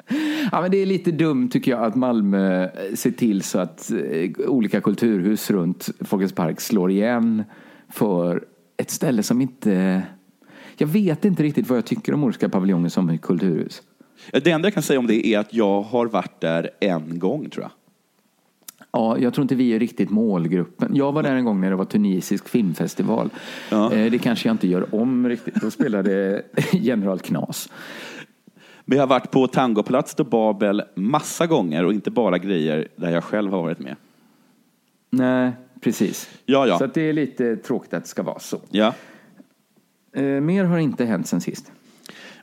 [0.52, 4.48] ja, men det är lite dumt tycker jag att Malmö ser till så att eh,
[4.48, 7.44] olika kulturhus runt Folkets park slår igen
[7.88, 8.44] för
[8.76, 10.02] ett ställe som inte...
[10.76, 13.82] Jag vet inte riktigt vad jag tycker om Moriska paviljongen som kulturhus.
[14.32, 17.50] Det enda jag kan säga om det är att jag har varit där en gång,
[17.50, 17.70] tror jag.
[18.92, 20.96] Ja, jag tror inte vi är riktigt målgruppen.
[20.96, 23.30] Jag var där en gång när det var tunisisk filmfestival.
[23.70, 23.92] Ja.
[23.92, 25.54] Eh, Det kanske jag inte gör om riktigt.
[25.54, 26.42] Då spelade
[26.72, 27.68] General Knas.
[28.88, 33.10] Men jag har varit på Tangoplats och Babel massa gånger och inte bara grejer där
[33.10, 33.96] jag själv har varit med.
[35.10, 36.30] Nej, precis.
[36.44, 36.78] Ja, ja.
[36.78, 38.60] Så att det är lite tråkigt att det ska vara så.
[38.70, 38.94] ja.
[40.12, 41.72] Eh, mer har inte hänt sen sist.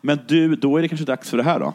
[0.02, 1.74] Men du, då är det kanske dags för det här då?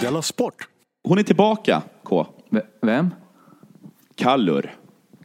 [0.00, 0.68] Della Sport!
[1.08, 2.26] Hon är tillbaka, K.
[2.50, 3.14] V- Vem?
[4.14, 4.74] Kallur.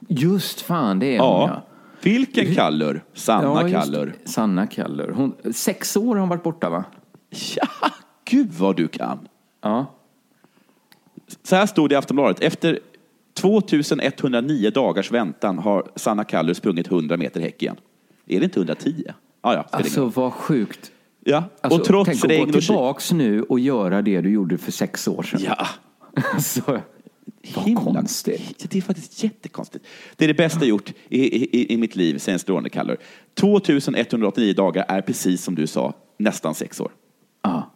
[0.07, 1.49] Just fan, det är hon Ja.
[1.49, 1.72] ja.
[2.03, 3.03] Vilken Kallur?
[3.13, 4.15] Sanna Ja, Kallur.
[4.25, 5.09] Sanna Kallur.
[5.11, 6.83] Hon, sex år har hon varit borta va?
[7.55, 7.67] Ja,
[8.25, 9.19] gud vad du kan.
[9.61, 9.85] Ja.
[11.43, 12.39] Så här stod det i Aftonbladet.
[12.41, 12.79] Efter
[13.33, 17.75] 2109 dagars väntan har Sanna Kallur sprungit 100 meter häck igen.
[18.27, 19.03] Är det inte 110?
[19.41, 20.91] Ah, ja, Alltså vad sjukt.
[21.23, 21.43] ja.
[21.61, 22.59] Alltså, och trots tänk att gå och kyla.
[22.61, 25.39] tillbaks nu och göra det du gjorde för sex år sedan.
[25.43, 25.67] Ja,
[26.33, 26.81] Alltså,
[27.43, 28.65] himla konstigt.
[28.69, 29.85] Det är faktiskt jättekonstigt.
[30.15, 32.97] Det är det bästa jag gjort i, i, i mitt liv sen strålande Kallur.
[33.33, 36.91] 2189 dagar är precis som du sa, nästan sex år.
[37.41, 37.69] Ja.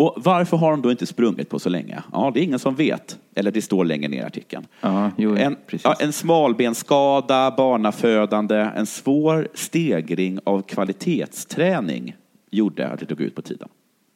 [0.00, 2.02] Och varför har hon då inte sprungit på så länge?
[2.12, 3.18] Ja, det är ingen som vet.
[3.34, 4.66] Eller det står längre ner i artikeln.
[4.80, 12.16] Ja, jo, en, ja, en smalbensskada, barnafödande, en svår stegring av kvalitetsträning
[12.50, 13.68] gjorde att det tog ut på tiden.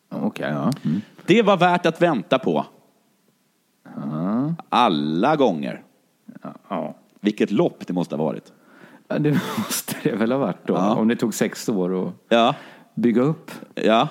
[0.09, 0.72] Okej, ja.
[0.85, 1.00] Mm.
[1.26, 2.66] Det var värt att vänta på.
[4.68, 5.83] Alla gånger.
[6.68, 6.94] ja.
[7.20, 8.53] Vilket lopp det måste ha varit.
[9.09, 10.75] Ja, Det måste det väl ha varit då.
[10.75, 10.94] Ja.
[10.94, 12.55] Om det tog sex år att Ja,
[12.94, 13.51] bygga upp.
[13.75, 14.09] ja.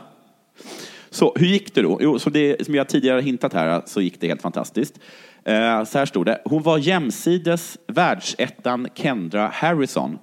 [1.10, 1.98] Så hur gick det då?
[2.02, 5.00] Jo, så det, som jag tidigare hintat här så gick det helt fantastiskt.
[5.44, 6.42] Eh, så här stod det.
[6.46, 10.20] Hon var jämsides världsettan Kendra Harrison.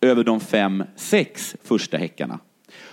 [0.00, 2.38] Över de fem, sex första häckarna.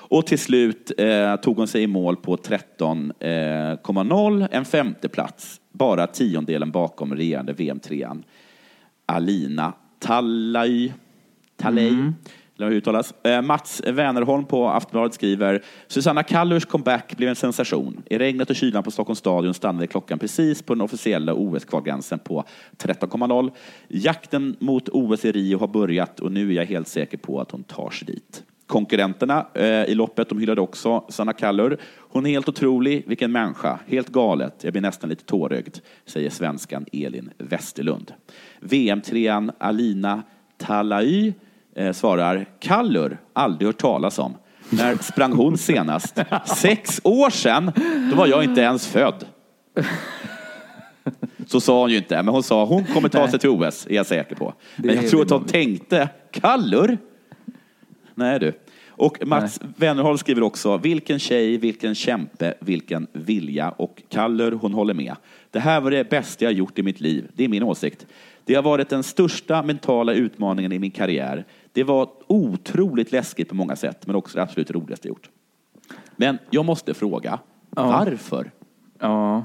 [0.10, 5.62] Och till slut eh, tog hon sig i mål på 13,0, en femte plats.
[5.72, 8.24] Bara tiondelen bakom regerande VM-trean
[9.06, 10.93] Alina Tallaj.
[11.58, 11.93] Tallej.
[12.58, 13.13] Eller hur det uttalas.
[13.24, 18.04] Eh, Mats Vänerholm på Aftonbladet skriver Susanna Kallurs comeback blev en sensation.
[18.06, 22.43] I regnet och kylan på Stockholms stadion stannade klockan precis på den officiella OS-kvalgränsen på
[22.78, 23.52] 13,0.
[23.88, 27.52] Jakten mot OS i Rio har börjat och nu är jag helt säker på att
[27.52, 28.43] hon tar sig dit.
[28.70, 31.78] Konkurrenterna eh, i loppet de hyllade också Sanna Kallur.
[31.98, 33.80] Hon är helt otrolig, vilken människa.
[33.88, 38.14] Helt galet, jag blir nästan lite tårögd, säger svenskan Elin Westerlund.
[38.60, 40.24] VM-trean Alina
[40.58, 41.34] Talay
[41.76, 44.34] eh, svarar Kallur, aldrig hört talas om.
[44.70, 46.20] När sprang hon senast?
[46.46, 47.72] Sex år sedan?
[48.12, 49.26] Då var jag inte ens född.
[51.48, 53.96] Så sa hon ju inte, men hon sa hon kommer ta sig till OS, är
[53.96, 54.54] jag säker på.
[54.76, 56.98] Men jag tror att hon tänkte, Kallur?
[58.20, 58.54] Nej du.
[58.88, 63.70] Och Mats Wennerholm skriver också, vilken tjej, vilken kämpe, vilken vilja.
[63.70, 65.16] Och Kallur, hon håller med.
[65.52, 67.28] Det här var det bästa jag gjort i mitt liv.
[67.34, 68.08] Det är min åsikt.
[68.46, 71.46] Det har varit den största mentala utmaningen i min karriär.
[71.74, 75.30] Det var otroligt läskigt på många sätt, men också det absolut roligaste jag gjort.
[76.16, 78.52] Men jag måste fråga, varför?
[79.00, 79.44] Ja.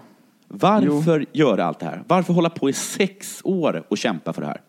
[0.49, 2.03] Varför göra allt det här?
[2.07, 4.61] Varför hålla på i sex år och kämpa för det här?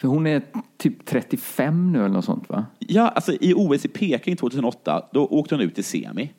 [0.00, 0.42] För hon är
[0.76, 2.66] typ 35 nu eller något sånt va?
[2.78, 6.32] Ja, alltså i OS i Peking 2008, då åkte hon ut i semi.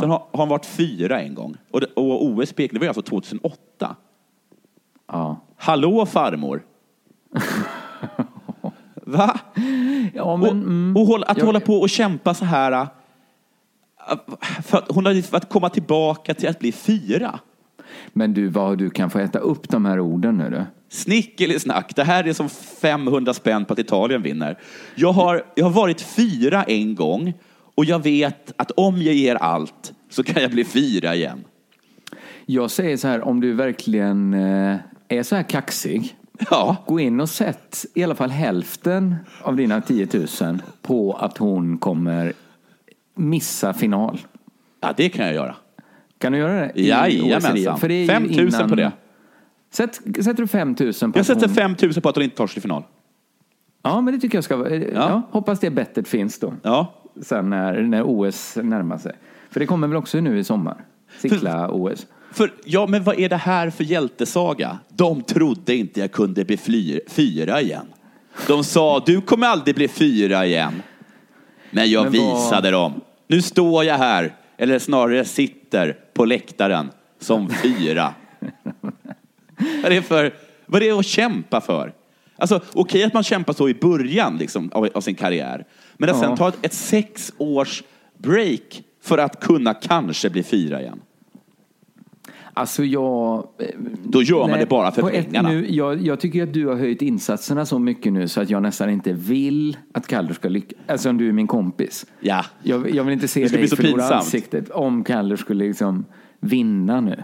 [0.00, 1.56] Sen har, har hon varit fyra en gång.
[1.70, 3.96] Och, det, och OS i Peking, det var ju alltså 2008.
[5.12, 5.40] Ja.
[5.56, 6.62] Hallå farmor!
[9.06, 9.40] Va?
[10.14, 10.48] Ja Och, men...
[10.50, 10.96] mm.
[10.96, 12.72] och hålla, att Jag- hålla på och kämpa så här.
[12.72, 12.86] äh,
[14.62, 17.38] För att hon har för att komma tillbaka till att bli fyra.
[18.12, 20.64] Men du, vad du kan få äta upp de här orden nu du.
[20.88, 24.58] Snickelisnack, det här är som 500 spänn på att Italien vinner.
[24.94, 27.32] Jag har, jag har varit fyra en gång
[27.74, 31.44] och jag vet att om jag ger allt så kan jag bli fyra igen.
[32.46, 34.76] Jag säger så här, om du verkligen eh,
[35.08, 36.14] är så här kaxig,
[36.50, 40.08] Ja, gå in och sätt i alla fall hälften av dina 10
[40.40, 42.32] 000 på att hon kommer
[43.14, 44.18] missa final.
[44.80, 45.54] ja det kan jag göra.
[46.18, 46.80] Kan du göra det?
[46.80, 47.52] Jajamensan.
[47.52, 47.80] OECD?
[47.80, 48.92] För det är ju 5 000 innan- på det.
[49.70, 51.54] Sätt, sätter du 5 000 på Jag sätter hon...
[51.54, 52.82] 5 000 på att hon inte tar sig till final.
[53.82, 54.74] Ja, men det tycker jag ska vara...
[54.76, 54.86] Ja.
[54.94, 55.22] Ja.
[55.30, 56.54] hoppas det bettet finns då.
[56.62, 59.12] Ja, Sen när, när OS närmar sig.
[59.50, 60.84] För det kommer väl också nu i sommar?
[61.18, 62.06] Sickla-OS.
[62.32, 64.78] För, ja, men vad är det här för hjältesaga?
[64.88, 67.86] De trodde inte jag kunde bli fly, fyra igen.
[68.46, 70.82] De sa, du kommer aldrig bli fyra igen.
[71.70, 72.92] Men jag Men vad- visade dem.
[73.26, 78.14] Nu står jag här, eller snarare sitter på läktaren som fyra.
[79.82, 80.34] vad är det för,
[80.66, 81.92] vad är det att kämpa för?
[82.36, 85.64] Alltså, okej att man kämpar så i början liksom, av, av sin karriär,
[85.96, 86.22] men att Ja.
[86.22, 87.82] sen ta ett, ett sex års
[88.18, 91.00] break för att kunna kanske bli fyra igen.
[92.54, 93.48] Alltså jag...
[93.58, 93.66] eh,
[94.04, 95.48] Då gör man nej, det bara för pengarna.
[95.48, 98.62] Nu, jag, jag tycker att du har höjt insatserna så mycket nu så att jag
[98.62, 100.78] nästan inte vill att Kallur ska lyckas.
[100.86, 102.06] Alltså om du är min kompis.
[102.20, 102.44] Ja.
[102.62, 104.12] Jag, jag vill inte se dig förlora pinsamt.
[104.12, 106.04] ansiktet om Kallur skulle liksom
[106.40, 107.22] vinna nu.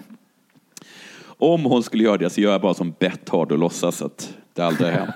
[1.53, 4.63] Om hon skulle göra det så gör jag bara som Betthard och låtsas att det
[4.63, 5.15] aldrig har hänt.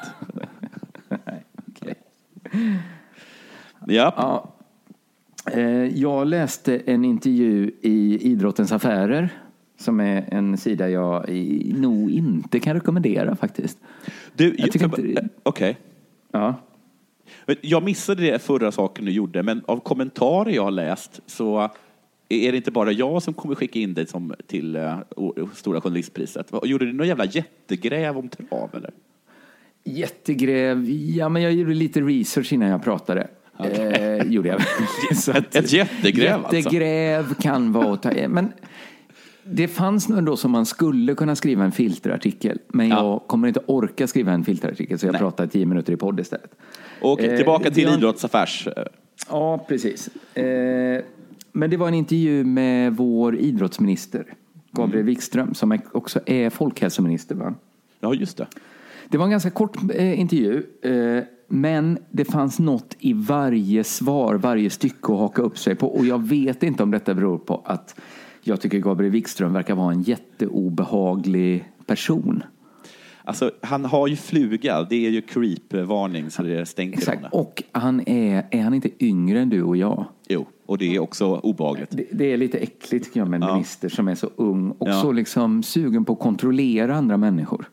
[1.68, 1.94] Okej.
[3.86, 4.12] Ja.
[4.16, 4.54] Ja.
[5.52, 9.28] Eh, Jag läste en intervju i Idrottens Affärer
[9.78, 11.28] som är en sida jag
[11.74, 13.78] nog inte kan rekommendera faktiskt.
[14.36, 15.76] Du, Jag tycker för- inte- eh, Okej.
[16.32, 16.54] Ja.
[17.60, 21.70] Jag missade det förra saken du gjorde, men av kommentarer jag har läst så
[22.28, 24.98] är det inte bara jag som kommer skicka in dig som till uh,
[25.54, 26.50] Stora Journalistpriset.
[26.62, 28.90] Gjorde du någon jävla jättegräv om trav eller?
[29.84, 33.28] Jättegräv, ja men jag gjorde lite research innan jag pratade.
[33.64, 34.60] Eh, gjorde jag.
[35.16, 36.56] Så att- Ett jättegräv alltså?
[36.56, 38.10] Jättegräv kan vara att ta.
[38.28, 38.52] Men
[39.44, 42.58] det fanns nog ändå som man skulle kunna skriva en filterartikel.
[42.68, 43.18] Men jag Ja.
[43.18, 45.20] kommer inte orka skriva en filterartikel så jag Nej.
[45.20, 46.50] pratar tio minuter i podd istället.
[47.00, 48.68] Och Eh, tillbaka till jag- idrottsaffärs...
[49.28, 50.08] Ja, precis.
[50.34, 50.44] Eh,
[51.58, 54.34] men det var en intervju med vår idrottsminister
[54.70, 57.34] Gabriel Wikström som också är folkhälsominister.
[57.34, 57.54] Va?
[58.00, 58.46] Ja, just det.
[59.08, 64.34] Det var en ganska kort eh, intervju, eh, men det fanns något i varje svar,
[64.34, 65.86] varje stycke att haka upp sig på.
[65.88, 68.00] Och jag vet inte om detta beror på att
[68.42, 72.42] jag tycker Gabriel Wikström verkar vara en jätteobehaglig person.
[73.28, 74.82] Alltså, han har ju fluga.
[74.82, 77.16] Det är ju creep-varning så det stänker Exakt.
[77.22, 77.40] honom.
[77.40, 80.04] Och han är, är han inte yngre än du och jag?
[80.28, 81.90] Jo, och det är också obehagligt.
[81.90, 83.54] Det, det är lite äckligt tycker jag med en Ja.
[83.54, 85.02] minister som är så ung och Ja.
[85.02, 87.70] så liksom sugen på att kontrollera andra människor.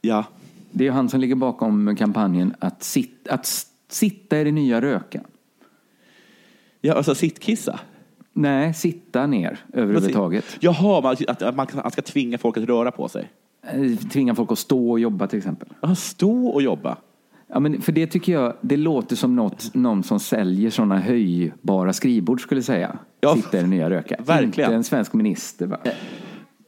[0.00, 0.24] Ja,
[0.70, 5.20] Det är han som ligger bakom kampanjen att, sit, att sitta är det nya röka.
[6.80, 7.80] ja alltså sittkissa.
[8.32, 10.44] Nej, sitta ner överhuvudtaget.
[10.60, 13.28] Jaha, man, att, man ska tvinga folk att röra på sig.
[13.74, 15.68] Eh, Tvinga folk att stå och jobba till exempel.
[15.80, 16.96] Ja, stå och jobba.
[17.52, 21.92] Ja, men för det tycker jag, det låter som något, någon som säljer sådana höjbara
[21.92, 22.98] skrivbord skulle säga.
[23.20, 24.16] Ja, Sitta är det nya röka.
[24.26, 24.70] verkligen.
[24.70, 25.66] Inte en svensk minister.
[25.66, 25.76] Va?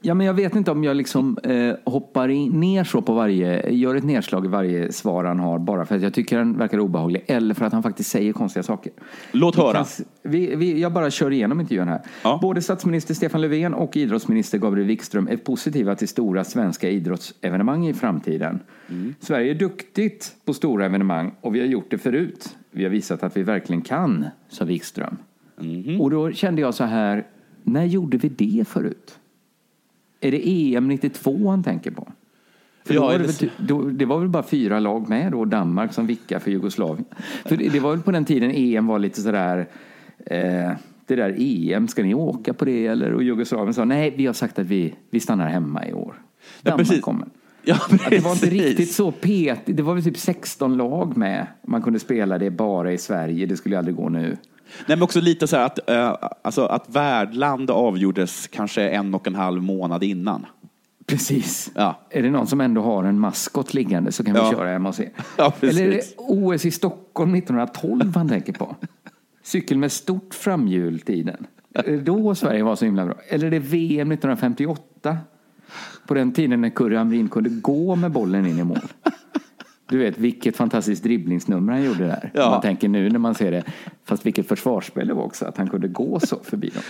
[0.05, 3.71] Ja, men jag vet inte om jag liksom eh, hoppar in, ner så på varje,
[3.71, 6.79] gör ett nedslag i varje svar han har bara för att jag tycker han verkar
[6.79, 8.93] obehaglig eller för att han faktiskt säger konstiga saker.
[9.33, 9.85] Låt höra.
[10.23, 12.03] Vi, vi, jag bara kör igenom intervjun här.
[12.23, 12.39] Ja.
[12.43, 17.95] Både statsminister Stefan Löfven och idrottsminister Gabriel Wikström är positiva till stora svenska idrottsevenemang i
[17.95, 18.61] framtiden.
[18.91, 19.15] Mm.
[19.21, 22.57] Sverige är duktigt på stora evenemang och vi har gjort det förut.
[22.71, 25.17] Vi har visat att vi verkligen kan, sa Wikström.
[25.61, 26.01] Mhm.
[26.01, 27.27] Och då kände jag så här,
[27.63, 29.19] när gjorde vi det förut?
[30.23, 32.09] Är det EM 92 han tänker på?
[32.85, 35.93] För Ja, var det, väl, då, det var väl bara fyra lag med då, Danmark
[35.93, 37.05] som vickar för Jugoslavien.
[37.45, 39.69] För det, det var väl på den tiden EM var lite sådär,
[40.27, 40.71] eh,
[41.07, 43.13] det där EM, ska ni åka på det eller?
[43.13, 46.15] Och Jugoslavien sa, nej vi har sagt att vi, vi stannar hemma i år.
[46.63, 47.05] Ja, Danmark precis.
[47.05, 47.29] kommer.
[47.65, 47.79] Ja,
[48.11, 49.77] det var inte riktigt så petigt.
[49.77, 51.47] Det var väl typ 16 lag med.
[51.63, 53.47] Man kunde spela det bara i Sverige.
[53.47, 54.37] Det skulle ju aldrig gå nu.
[54.87, 59.27] Nej, men också lite så här att, eh, alltså att värdland avgjordes kanske en och
[59.27, 60.47] en halv månad innan.
[61.07, 61.71] Precis.
[61.75, 62.01] Ja.
[62.11, 64.51] Är det någon som ändå har en maskot liggande så kan vi Ja.
[64.53, 65.09] köra hem och se.
[65.37, 65.79] Ja, precis.
[65.81, 68.77] Eller är det OS i Stockholm 1912 han tänker på?
[69.43, 71.47] Cykel med stort framhjul-tiden.
[71.75, 73.15] Är det Då Sverige var så himla bra.
[73.29, 75.19] Eller är det VM 1958?
[76.07, 78.79] På den tiden när Kurre Hamrin kunde gå med bollen in i mål.
[79.89, 82.31] Du vet vilket fantastiskt dribblingsnummer han gjorde där.
[82.35, 82.51] Ja.
[82.51, 83.65] Man tänker nu när man ser det.
[84.05, 85.45] Fast vilket försvarsspel det var också.
[85.45, 86.83] Att han kunde gå så förbi dem.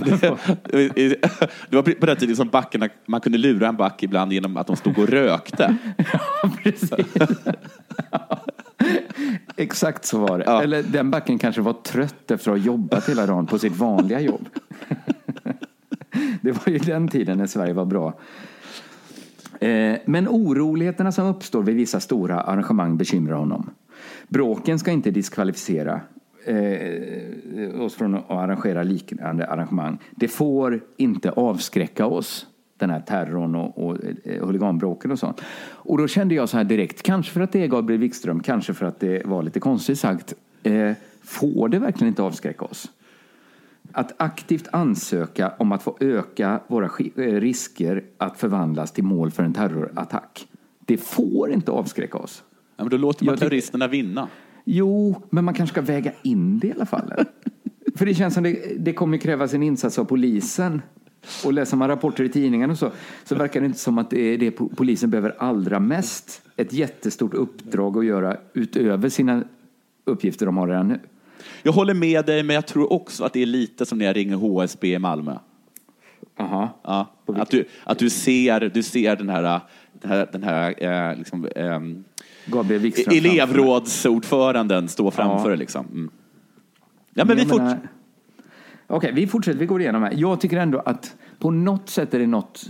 [1.70, 4.66] Det var på den tiden som backarna, man kunde lura en back ibland genom att
[4.66, 5.76] de stod och rökte.
[6.42, 6.90] Ja, precis.
[9.56, 10.44] Exakt så var det.
[10.44, 10.62] Ja.
[10.62, 14.20] Eller den backen kanske var trött efter att ha jobbat hela dagen på sitt vanliga
[14.20, 14.48] jobb.
[16.40, 18.14] Det var ju den tiden när Sverige var bra.
[19.64, 23.70] Eh, men oroligheterna som uppstår vid vissa stora arrangemang bekymrar honom.
[24.28, 26.00] Bråken ska inte diskvalificera
[26.44, 29.98] eh, oss från att arrangera liknande arrangemang.
[30.10, 32.46] Det får inte avskräcka oss,
[32.78, 33.92] den här terrorn och, och
[34.40, 35.40] och huliganbråken och sånt.
[35.70, 38.74] Och då kände jag så här direkt, kanske för att det är Gabriel Wikström, kanske
[38.74, 42.90] för att det var lite konstigt sagt, eh, får det verkligen inte avskräcka oss?
[43.96, 49.42] Att aktivt ansöka om att få öka våra eh, risker att förvandlas till mål för
[49.42, 50.48] en terrorattack.
[50.84, 52.42] Det får inte avskräcka oss.
[52.76, 54.28] Ja, men då låter man terroristerna vinna.
[54.64, 57.12] Jo, men man kanske ska väga in det i alla fall.
[57.96, 60.82] För det känns som det, det kommer krävas en insats av polisen
[61.44, 62.90] Och läser man rapporter i tidningen och så,
[63.24, 66.42] så verkar det inte som att det är det po- polisen behöver allra mest.
[66.56, 69.44] Ett jättestort uppdrag att göra utöver sina
[70.04, 71.00] uppgifter de har redan nu.
[71.62, 74.16] Jag håller med dig, men jag tror också att det är lite som när jag
[74.16, 75.36] ringer HSB i Malmö.
[76.38, 76.80] Aha.
[76.82, 79.60] Ja, att du, att du ser, du ser den här,
[79.92, 80.74] den här, den här
[81.10, 81.48] eh, liksom,
[82.46, 83.16] Gabriel Wikström.
[83.18, 85.48] elevrådsordföranden stå framför Ja.
[85.48, 85.58] dig.
[85.58, 85.86] Liksom.
[85.86, 86.10] Mm.
[87.14, 87.58] Ja, men vi Jag fort...
[87.60, 87.88] menar-
[88.86, 89.58] Okej, vi fortsätter.
[89.58, 90.12] Vi går igenom här.
[90.16, 92.66] Jag tycker ändå att på något sätt är det något...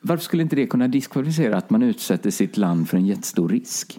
[0.00, 3.98] Varför skulle inte det kunna diskvalificera att man utsätter sitt land för en jättestor risk?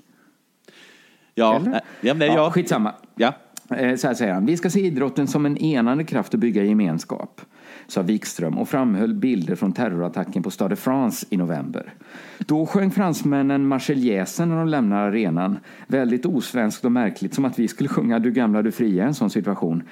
[1.33, 1.69] Ja, Eller?
[1.69, 2.93] nej, ja, men Ja, jag, skitsamma.
[3.15, 3.33] ja.
[3.69, 4.45] Eh, Så här säger han.
[4.45, 7.41] Vi ska se idrotten som en enande kraft att bygga gemenskap,
[7.87, 11.93] sa Wikström och framhöll bilder från terrorattacken på Stade France i november.
[12.39, 15.57] Då sjöng fransmännen Marseljäsen när de lämnade arenan.
[15.87, 19.13] Väldigt osvenskt och märkligt, som att vi skulle sjunga Du gamla, du fria i en
[19.13, 19.83] sån situation.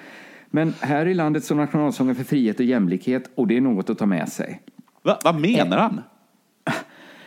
[0.48, 3.98] Men här i landet står nationalsången för frihet och jämlikhet och det är något att
[3.98, 4.62] ta med sig.
[5.04, 6.02] Va, vad menar han?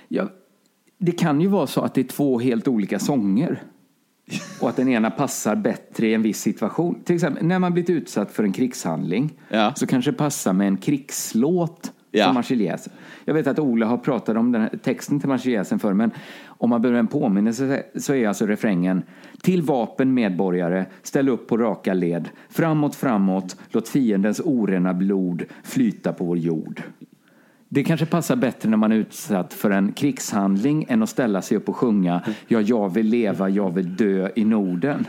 [0.08, 0.28] Ja,
[0.98, 3.62] det kan ju vara så att det är två helt olika sånger.
[4.60, 7.00] Och att den ena passar bättre i en viss situation.
[7.04, 9.72] Till exempel när man blivit utsatt för en krigshandling Ja.
[9.76, 12.24] så kanske det passar med en krigslåt Ja.
[12.24, 12.92] som Marseljäsen.
[13.24, 16.10] Jag vet att Ola har pratat om den här texten till Marseljäsen förr men
[16.46, 19.02] om man behöver en påminnelse så är alltså refrängen
[19.42, 22.28] Till vapen medborgare, ställ upp på raka led.
[22.48, 26.82] Framåt, framåt, låt fiendens orena blod flyta på vår jord.
[27.76, 31.56] Det kanske passar bättre när man är utsatt för en krigshandling än att ställa sig
[31.56, 35.06] upp och sjunga Ja, jag vill leva, jag vill dö i Norden.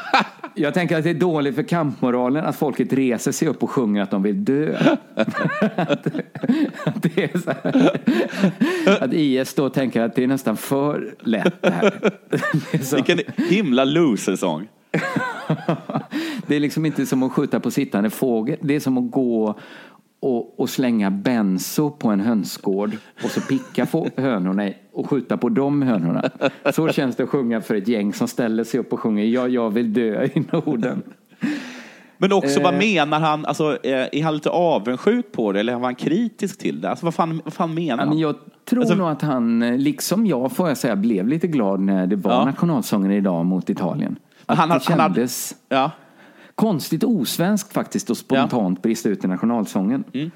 [0.54, 4.02] Jag tänker att det är dåligt för kampmoralen att folket reser sig upp och sjunger
[4.02, 4.76] att de vill dö.
[5.14, 6.04] att,
[7.02, 11.70] det är så här, att IS då tänker att det är nästan för lätt det
[11.70, 11.92] här.
[12.72, 14.68] Det Vilken himla loser-sång.
[16.46, 18.56] det är liksom inte som att skjuta på sittande fågel.
[18.60, 19.58] Det är som att gå
[20.24, 25.48] och, och slänga benso på en hönsgård och så picka få hönorna och skjuta på
[25.48, 26.30] de hönorna.
[26.74, 29.48] Så känns det att sjunga för ett gäng som ställer sig upp och sjunger Ja,
[29.48, 31.02] jag vill dö i Norden.
[32.18, 32.78] Men också, vad Eh.
[32.78, 33.44] menar han?
[33.46, 36.90] Alltså, eh, är han lite avundsjuk på det eller var han kritisk till det?
[36.90, 38.08] Alltså, vad, fan, vad fan menar Ja, han?
[38.08, 38.34] men jag
[38.64, 42.06] tror Alltså- nog att han, eh, liksom jag får jag säga, blev lite glad när
[42.06, 42.44] det var Ja.
[42.44, 44.16] nationalsången idag mot Italien.
[44.46, 45.90] Att Han- det han hade- kändes Ja.
[46.54, 50.04] Konstigt osvenskt faktiskt och spontant brista ut i nationalsången.
[50.12, 50.30] Mm.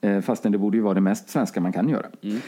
[0.00, 2.06] Eh, Fastän det borde ju vara det mest svenska man kan göra.
[2.22, 2.40] Mm.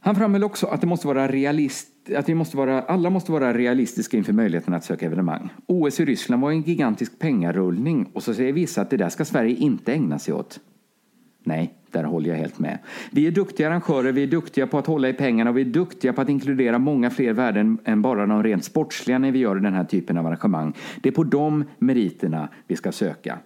[0.00, 3.54] Han framhöll också att det måste vara realist, att vi måste vara, alla måste vara
[3.54, 5.48] realistiska inför möjligheten att söka evenemang.
[5.66, 9.24] OS i Ryssland var en gigantisk pengarullning och så säger vissa att det där ska
[9.24, 10.60] Sverige inte ägna sig åt.
[11.44, 12.78] Nej, där håller jag helt med.
[13.10, 15.64] Vi är duktiga arrangörer, vi är duktiga på att hålla i pengarna och vi är
[15.64, 19.56] duktiga på att inkludera många fler värden än bara de rent sportsliga när vi gör
[19.56, 20.72] den här typen av arrangemang.
[21.02, 23.38] Det är på de meriterna vi ska söka.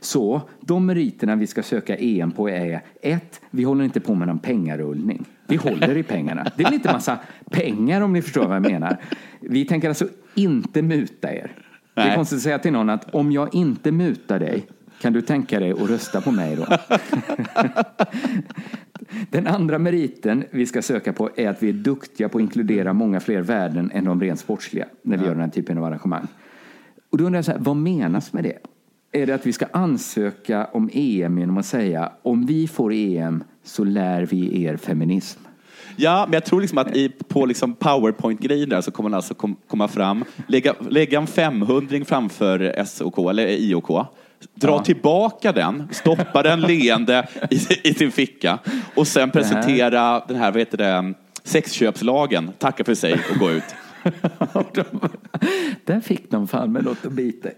[0.00, 4.28] Så de meriterna vi ska söka EM på är ett, Vi håller inte på med
[4.28, 5.24] någon pengarullning.
[5.46, 6.46] Vi håller i pengarna.
[6.56, 7.18] Det är inte massa
[7.50, 8.96] pengar om ni förstår vad jag menar.
[9.40, 11.52] Vi tänker alltså inte muta er.
[11.94, 14.66] Det är konstigt att säga till någon att om jag inte mutar dig
[15.00, 16.66] kan du tänka dig att rösta på mig då?
[19.30, 22.92] Den andra meriten vi ska söka på är att vi är duktiga på att inkludera
[22.92, 26.26] många fler värden än de rent sportsliga när vi gör den här typen av arrangemang.
[27.10, 28.58] Och då undrar jag så här, vad menas med det?
[29.12, 33.44] Är det att vi ska ansöka om EM genom att säga om vi får EM
[33.64, 35.40] så lär vi er feminism?
[35.96, 39.34] Ja, men jag tror liksom att i, på liksom powerpoint-grejen där så kommer man alltså
[39.34, 44.06] kom, komma fram, lägga, lägga en 500 framför SOK eller IOK,
[44.54, 44.84] dra Ja.
[44.84, 48.58] tillbaka den, stoppa den leende i, i sin ficka
[48.94, 53.64] och sen presentera den här, vad heter det, sexköpslagen, tacka för sig och gå ut.
[55.84, 57.52] Där fick de fan med något att bita i.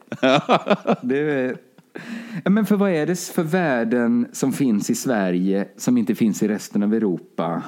[1.02, 1.56] det
[2.44, 6.48] Men för vad är det för värden som finns i Sverige som inte finns i
[6.48, 7.62] resten av Europa?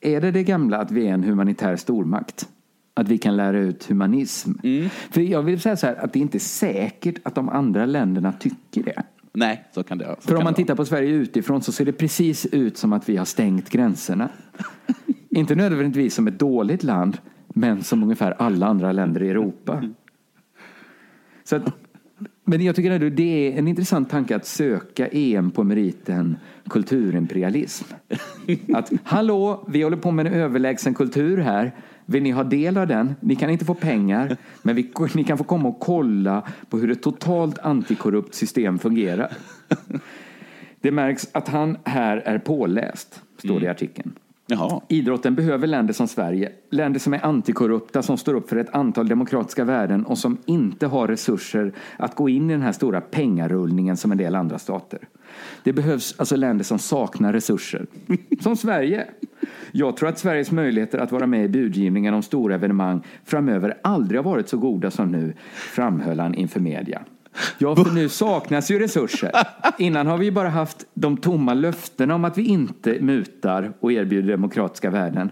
[0.00, 2.48] Är det det gamla att vi är en humanitär stormakt?
[2.94, 4.52] Att vi kan lära ut humanism?
[5.10, 8.32] För jag vill säga så här att det är inte säkert att de andra länderna
[8.32, 9.02] tycker det.
[9.34, 10.54] Nej, så kan det så För om man vara.
[10.54, 14.28] tittar på Sverige utifrån så ser det precis ut som att vi har stängt gränserna.
[15.30, 19.82] Inte nödvändigtvis som ett dåligt land, men som ungefär alla andra länder i Europa.
[21.44, 21.62] Så att,
[22.44, 26.36] men jag tycker ändå det är en intressant tanke att söka EM på meriten
[26.68, 27.84] kulturimperialism.
[28.74, 31.72] Att hallå, vi håller på med en överlägsen kultur här.
[32.06, 33.14] Vill ni ha del av den?
[33.20, 36.90] Ni kan inte få pengar, men vi, ni kan få komma och kolla på hur
[36.90, 39.32] ett totalt antikorrupt system fungerar.
[40.80, 44.12] Det märks att han här är påläst, står det i artikeln.
[44.46, 44.80] Jaha.
[44.88, 49.08] Idrotten behöver länder som Sverige, länder som är antikorrupta, som står upp för ett antal
[49.08, 53.96] demokratiska värden och som inte har resurser att gå in i den här stora pengarullningen
[53.96, 55.08] som en del andra stater.
[55.62, 57.86] Det behövs alltså länder som saknar resurser.
[58.40, 59.06] Som Sverige.
[59.72, 64.18] Jag tror att Sveriges möjligheter att vara med i budgivningen om stora evenemang framöver aldrig
[64.18, 67.02] har varit så goda som nu, framhöll han inför media.
[67.58, 69.32] Ja, för nu saknas ju resurser.
[69.78, 73.92] Innan har vi ju bara haft de tomma löftena om att vi inte mutar och
[73.92, 75.30] erbjuder demokratiska värden.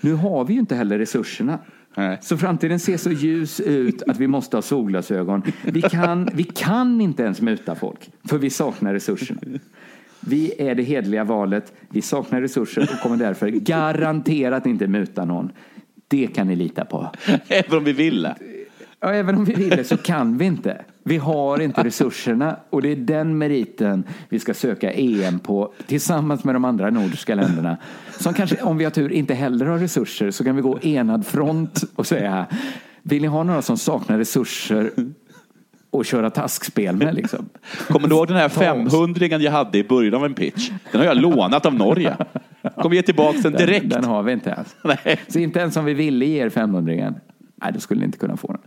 [0.00, 1.58] Nu har vi ju inte heller resurserna.
[1.94, 2.18] Nej.
[2.22, 5.42] Så framtiden ser så ljus ut att vi måste ha solglasögon.
[5.62, 9.40] Vi kan, vi kan inte ens muta folk, för vi saknar resurserna.
[10.20, 15.52] Vi är det hedliga valet, vi saknar resurser och kommer därför garanterat inte muta någon.
[16.08, 17.10] Det kan ni lita på.
[17.48, 18.36] Även om vi ville.
[19.00, 20.84] Ja, även om vi ville så kan vi inte.
[21.04, 26.44] Vi har inte resurserna och det är den meriten vi ska söka EM på tillsammans
[26.44, 27.76] med de andra nordiska länderna.
[28.18, 31.26] Som kanske, om vi har tur, inte heller har resurser så kan vi gå enad
[31.26, 32.46] front och säga
[33.02, 34.90] vill ni ha några som saknar resurser
[35.90, 37.48] och köra taskspel med liksom?
[37.88, 38.92] Kommer du ihåg den här Ta oss.
[38.92, 40.70] 500 jag hade i början av en pitch?
[40.92, 42.16] Den har jag lånat av Norge.
[42.76, 43.90] Kommer ge tillbaka den direkt.
[43.90, 44.76] Den, den har vi inte ens.
[44.84, 45.20] Nej.
[45.28, 47.14] Så inte ens om vi ville ge er 500
[47.62, 48.60] Nej, då skulle ni inte kunna få den.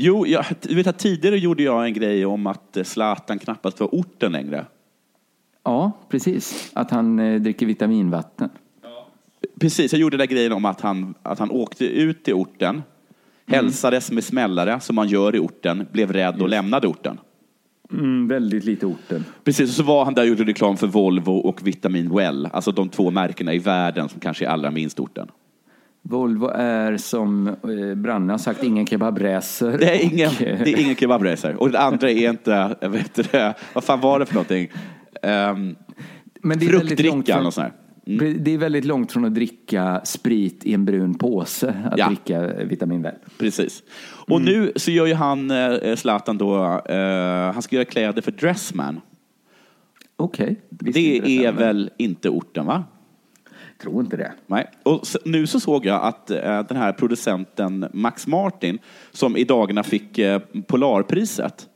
[0.00, 3.80] Jo, jag, du vet att tidigare gjorde jag en grej om att eh, Zlatan knappast
[3.80, 4.66] var orten längre.
[5.64, 6.70] Ja, precis.
[6.74, 8.50] Att han eh, dricker vitaminvatten.
[9.60, 12.82] Precis, jag gjorde den där grejen om att han, att han åkte ut till orten,
[13.46, 17.18] hälsades med smällare som man gör i orten, blev rädd och lämnade orten.
[17.92, 19.24] Mm, väldigt lite orten.
[19.44, 22.72] Precis, och så var han där och gjorde reklam för Volvo och Vitamin Well, alltså
[22.72, 25.28] de två märkena i världen som kanske är allra minst orten.
[26.02, 29.78] Volvo är som eh, Branne har sagt, ingen kebabracer.
[29.78, 31.54] Det är ingen, det är ingen kebabracer.
[31.62, 34.68] Och det andra är inte, jag vet inte, vad fan var det för någonting?
[35.22, 35.76] Um,
[36.42, 37.72] Men det är väldigt långt fruktdrickan från- och sådär.
[38.38, 42.06] Det är väldigt långt från att dricka sprit i en brun påse, att Ja.
[42.06, 43.14] dricka eh, vitamin väl.
[43.38, 43.82] Precis.
[44.28, 48.32] Och nu så gör ju han, eh, Zlatan då, eh, han ska göra kläder för
[48.32, 49.00] Dressman.
[50.16, 50.60] Okej.
[50.68, 52.84] visste Det är väl inte orten va?
[53.82, 54.32] Tror inte det.
[54.46, 54.70] Nej.
[54.82, 58.78] Och nu så såg jag att eh, den här producenten Max Martin,
[59.12, 61.68] som i dagarna fick eh, Polarpriset,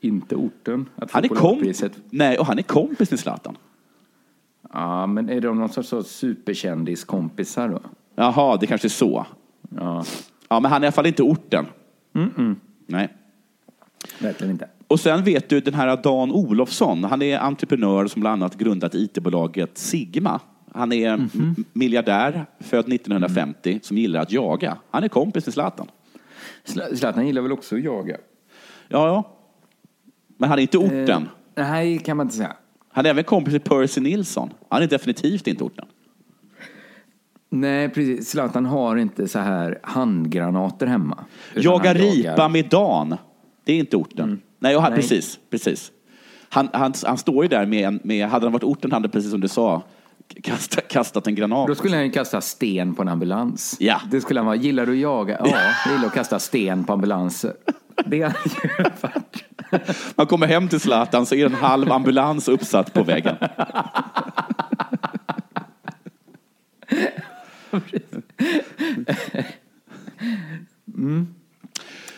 [0.00, 0.88] Inte orten.
[0.96, 1.92] Att få han är, Polarpriset.
[2.10, 3.56] Nej, och han är kompis med Zlatan.
[4.72, 7.80] Ja, men är de någon sorts så superkändiskompisar då?
[8.14, 9.26] Jaha, det kanske är så.
[9.76, 10.04] Ja,
[10.48, 11.66] Ja, men han är i alla fall inte orten.
[12.86, 13.08] Nej.
[14.20, 14.68] verkligen inte.
[14.88, 18.94] Och sen vet du den här Dan Olofsson, han är entreprenör som bland annat grundat
[18.94, 20.40] IT-bolaget Sigma.
[20.76, 24.78] Han är m- miljardär, född 1950, som gillar att jaga.
[24.90, 25.86] Han är kompis med Zlatan.
[26.64, 28.16] Zla- Zlatan gillar väl också att jaga?
[28.88, 29.36] Ja, ja.
[30.38, 31.28] Men han är inte orten.
[31.54, 32.52] Eh, nej, kan man inte säga.
[32.92, 34.50] Han är även kompis med Percy Nilsson.
[34.68, 35.84] Han är definitivt inte orten.
[37.50, 38.28] Nej, precis.
[38.30, 41.24] Zlatan har inte så här handgranater hemma.
[41.54, 43.16] Jaga ripa jagar- med Dan.
[43.64, 44.40] Det är inte orten.
[44.58, 45.00] Nej, och han, Nej.
[45.00, 45.38] precis.
[45.50, 45.92] precis.
[46.48, 49.30] Han, han, han står ju där med, en- med, hade han varit orten hade precis
[49.30, 49.82] som du sa,
[50.42, 51.66] kasta, kastat en granat.
[51.66, 53.76] Då skulle han ju kasta sten på en ambulans.
[53.80, 54.00] Ja.
[54.10, 54.56] Det skulle han vara.
[54.56, 55.36] Gillar du att jaga?
[55.44, 55.46] Ja,
[55.86, 57.52] jag gillar att kasta sten på ambulanser.
[58.06, 58.20] Det
[59.00, 59.44] varit.
[60.14, 63.36] Man kommer hem till Zlatan så är en halv ambulans uppsatt på väggen.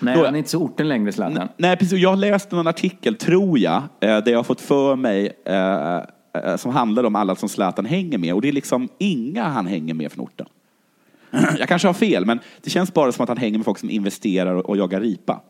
[0.00, 1.48] Nej, Då- han är inte så orten längre, Zlatan.
[1.56, 1.98] Nej, precis.
[1.98, 6.00] Jag läste någon artikel, tror jag, eh, där jag har fått för mig eh,
[6.44, 8.34] Eh, som handlar om alla som Zlatan hänger med.
[8.34, 10.46] Och det är liksom inga han hänger med från orten.
[11.58, 13.90] Jag kanske har fel, men det känns bara som att han hänger med folk som
[13.90, 15.40] investerar och, jagar ripa.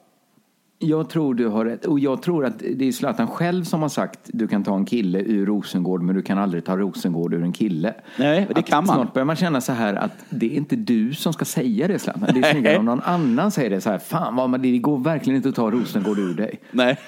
[0.81, 1.87] Jag tror du har rätt.
[1.87, 4.85] Och jag tror att det är Zlatan själv som har sagt du kan ta en
[4.85, 7.95] kille ur Rosengård men du kan aldrig ta Rosengård ur en kille.
[8.17, 8.97] Nej, det Att kan man.
[8.97, 11.99] Snart börjar man känna så här att det är inte du som ska säga det
[11.99, 12.29] Zlatan.
[12.35, 13.99] Det är snyggare om någon annan säger det så här.
[13.99, 16.61] Fan vad det går verkligen inte att ta Rosengård ur dig.
[16.71, 16.99] Nej.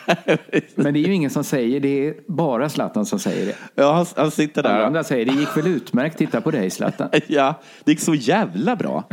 [0.74, 2.08] Men det är ju ingen som säger det.
[2.08, 3.54] är bara Zlatan som säger det.
[3.74, 4.84] Ja, han, han sitter Alla där.
[4.86, 6.18] andra säger det gick väl utmärkt.
[6.18, 7.08] Titta på dig Zlatan.
[7.26, 9.04] Ja, det gick så jävla bra.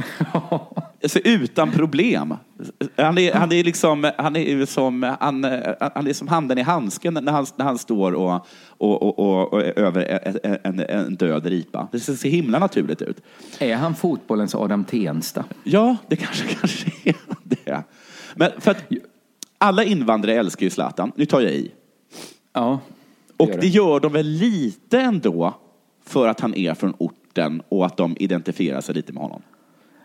[1.03, 2.33] Alltså, utan problem.
[2.95, 5.43] Han är, han är liksom, han är som, han,
[5.95, 9.53] han är som handen i handsken när han, när han står och, och, och, och,
[9.53, 10.19] och över
[10.63, 11.87] en, en, död ripa.
[11.91, 13.21] Det ser så himla naturligt ut.
[13.59, 15.45] Är han fotbollens Adam Tensta?
[15.63, 17.83] Ja, det kanske, kanske är det.
[18.35, 18.83] Men för att
[19.57, 21.11] alla invandrare älskar ju Zlatan.
[21.15, 21.71] Nu tar jag i.
[22.53, 22.79] Ja.
[23.37, 25.53] Och gör det gör de väl lite ändå
[26.05, 29.41] för att han är från orten och att de identifierar sig lite med honom.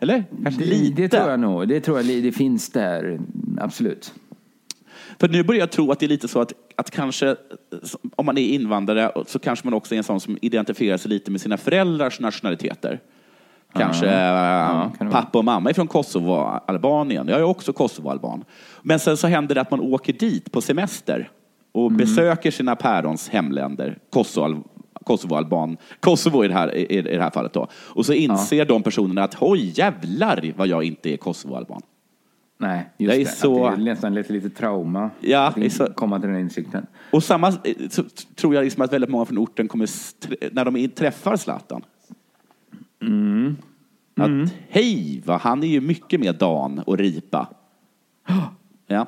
[0.03, 0.23] Eller?
[0.43, 1.01] Kanske Det, lite.
[1.01, 1.67] det tror jag nog.
[1.67, 3.19] Det tror jag det finns där.
[3.59, 4.13] Absolut.
[5.19, 7.35] För nu börjar jag tro att det är lite så att, att kanske,
[8.15, 11.31] om man är invandrare, så kanske man också är en sån som identifierar sig lite
[11.31, 12.99] med sina föräldrars nationaliteter.
[13.73, 16.33] Kanske Ja, eh, kan pappa och mamma är från Kosovo,
[16.67, 17.27] Albanien.
[17.27, 18.43] Jag är också Kosovo-alban.
[18.81, 21.29] Men sen så händer det att man åker dit på semester.
[21.75, 21.97] och Mm.
[21.97, 24.63] besöker sina pärons hemländer, Kosovo,
[25.03, 27.67] Kosovo-Alban, Kosovo i det, här, i, i det här fallet då.
[27.73, 31.81] Och så inser de personerna att oj jävlar vad jag inte är Kosovo-alban.
[32.57, 33.21] Nej, just Det det.
[33.21, 36.29] är så- Att det är nästan lite, lite trauma Ja, att det så- komma till
[36.29, 36.85] den insikten.
[37.11, 37.53] Och samma eh,
[37.89, 38.03] så
[38.35, 39.89] tror jag liksom att väldigt många från orten kommer,
[40.53, 41.81] när de träffar Zlatan.
[43.01, 43.55] Mm.
[44.15, 47.47] Att hej, va, han är ju mycket mer Dan och Ripa.
[48.87, 49.05] Ja.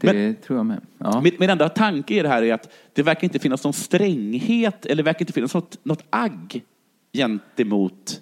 [0.00, 0.80] Det tror jag med.
[0.98, 1.20] Ja.
[1.20, 4.86] Min, min enda tanke i det här är att det verkar inte finnas någon stränghet
[4.86, 6.62] eller verkar inte finnas något, något agg
[7.12, 8.20] gentemot,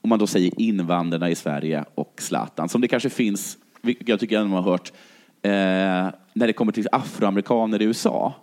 [0.00, 4.20] om man då säger invandrarna i Sverige och Zlatan, som det kanske finns, vilket jag
[4.20, 4.92] tycker jag har hört,
[5.42, 5.50] eh,
[6.32, 8.34] när det kommer till afroamerikaner i USA.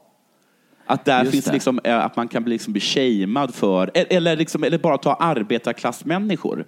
[0.86, 1.54] Att där Just finns det.
[1.54, 5.14] liksom, eh, att man kan bli, liksom bli shamead för, eller, liksom, eller bara ta
[5.14, 6.66] arbetarklassmänniskor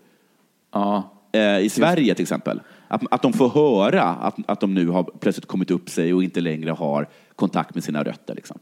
[0.72, 1.14] ja.
[1.32, 2.62] eh, i Sverige till exempel.
[2.90, 6.24] Att, att de får höra att, att de nu har plötsligt kommit upp sig och
[6.24, 8.36] inte längre har kontakt med sina rötter.
[8.36, 8.60] Liksom.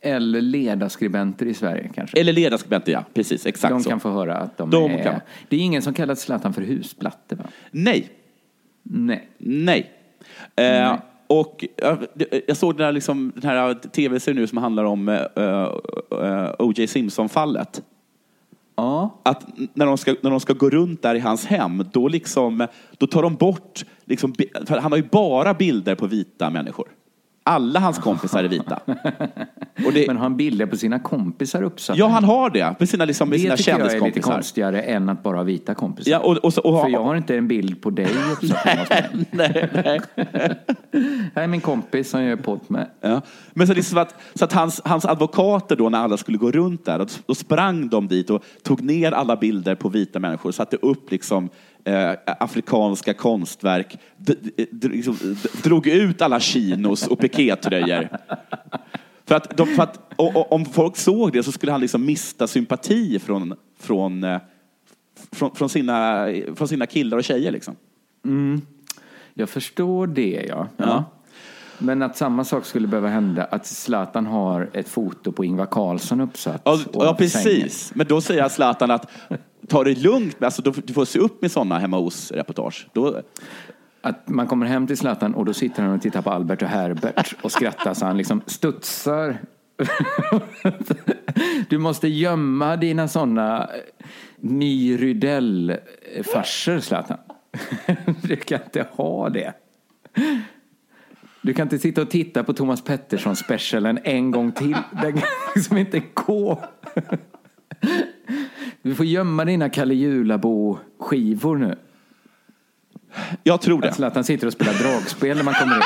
[0.00, 2.20] Eller ledarskribenter i Sverige kanske.
[2.20, 3.04] Eller ledarskribenter, ja.
[3.14, 3.90] Precis, exakt de så.
[3.90, 5.02] kan få höra att de, De är...
[5.02, 5.20] kan.
[5.48, 7.44] Det är ingen som kallar Zlatan för husplatte va?
[7.70, 8.08] Nej,
[8.82, 9.28] Nej.
[9.38, 9.90] nej.
[10.56, 10.96] Eh,
[11.26, 11.98] och jag,
[12.46, 15.20] jag såg den här, liksom, den här tv-serien nu som handlar om eh,
[16.10, 16.86] eh, O.J.
[16.86, 17.82] Simpson-fallet.
[18.80, 19.20] Ja.
[19.22, 22.66] att när de, ska, när de ska gå runt där i hans hem, då, liksom,
[22.98, 24.34] då tar de bort, liksom,
[24.66, 26.88] för han har ju bara bilder på vita människor.
[27.42, 28.80] Alla hans kompisar är vita.
[29.86, 31.98] Och det, Men har han bilder på sina kompisar uppsatta?
[31.98, 32.74] ja, han har det.
[32.78, 34.32] Med sina, liksom, med det sina tycker jag är lite kändiskompisar.
[34.32, 36.10] konstigare än att bara ha vita kompisar.
[36.10, 38.90] Ja, och, och, så, och, För jag har inte en bild på dig uppsatt
[39.30, 40.00] nej, nej.
[41.34, 42.86] Här är min kompis som jag gör podd med.
[43.00, 43.22] Ja.
[43.52, 46.50] Men så, är så att, så att hans, hans advokater då, när alla skulle gå
[46.50, 50.76] runt där, då, sprang de dit och tog ner alla bilder på vita människor, satte
[50.76, 51.48] upp liksom,
[51.84, 53.98] eh, afrikanska konstverk,
[54.82, 58.08] liksom, drog ut alla chinos och pikétröjor.
[59.24, 62.06] För att, de, för att och, och, om folk såg det så skulle han liksom
[62.06, 64.40] mista sympati från, från, eh,
[65.32, 67.52] från, från, sina, från sina killar och tjejer.
[67.52, 67.76] Liksom.
[69.34, 70.68] Jag förstår det, ja.
[70.76, 71.04] Ja.
[71.82, 76.20] Men att samma sak skulle behöva hända, att Zlatan har ett foto på Ingvar Carlsson
[76.20, 76.62] uppsatt.
[76.64, 77.16] Ja, ja sängen.
[77.16, 77.92] precis.
[77.94, 79.10] Men då säger Zlatan att
[79.68, 82.88] ta det lugnt, alltså, du, du får se upp med sådana hemma hos-reportage.
[82.92, 83.20] Då,
[84.02, 86.68] Att man kommer hem till Zlatan och då sitter han och tittar på Albert och
[86.68, 89.38] Herbert och skrattar så han liksom studsar.
[91.68, 93.70] Du måste gömma dina sådana
[94.36, 97.18] My Rydell-farser, Zlatan.
[98.22, 99.52] Du kan inte ha det.
[101.42, 104.76] Du kan inte sitta och titta på Thomas Pettersson specialen en gång till.
[105.02, 105.22] Det kan
[105.54, 106.64] liksom inte gå.
[108.82, 111.78] Du får gömma dina Kalle Julabo-skivor nu.
[113.42, 113.88] jag tror det.
[113.88, 115.78] Att Zlatan sitter och spelar dragspel när man kommer.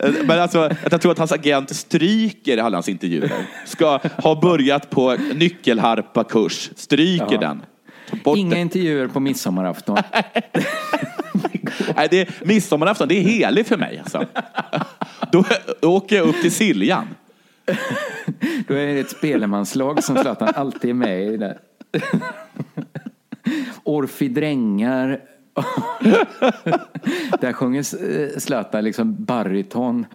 [0.00, 3.32] Eh, Men alltså, att jag tror att hans agent stryker alla hans intervjuer.
[3.66, 6.70] Ska ha börjat på nyckelharpa-kurs.
[6.76, 7.62] Stryker den.
[8.24, 9.98] Bort Inga intervjuer på midsommarafton.
[11.96, 13.98] Nej, det är, midsommarafton, det är heligt för mig.
[13.98, 14.26] Alltså.
[15.32, 15.44] Då
[15.82, 17.06] åker jag upp till Siljan.
[18.68, 21.36] Då är det ett spelemanslag som Zlatan alltid är med i.
[21.36, 21.58] Där.
[23.82, 25.20] Orfi Drängar.
[27.40, 30.06] Där sjunger eh, Zlatan liksom bariton.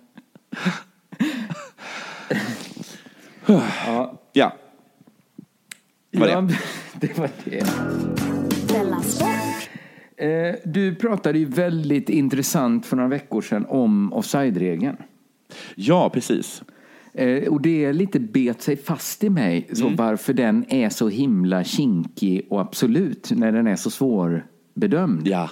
[3.46, 4.56] ja, Ja.
[6.12, 6.58] Var det.
[7.02, 7.64] det var det.
[10.18, 14.98] Eh, Du pratade ju väldigt intressant för några veckor sedan om offside-regeln.
[15.76, 16.64] ja, precis.
[17.14, 21.64] Eh, Och det lite bet sig fast i mig, så varför den är så himla
[21.64, 25.28] kinkig och absolut när den är så svårbedömd.
[25.28, 25.50] Ja.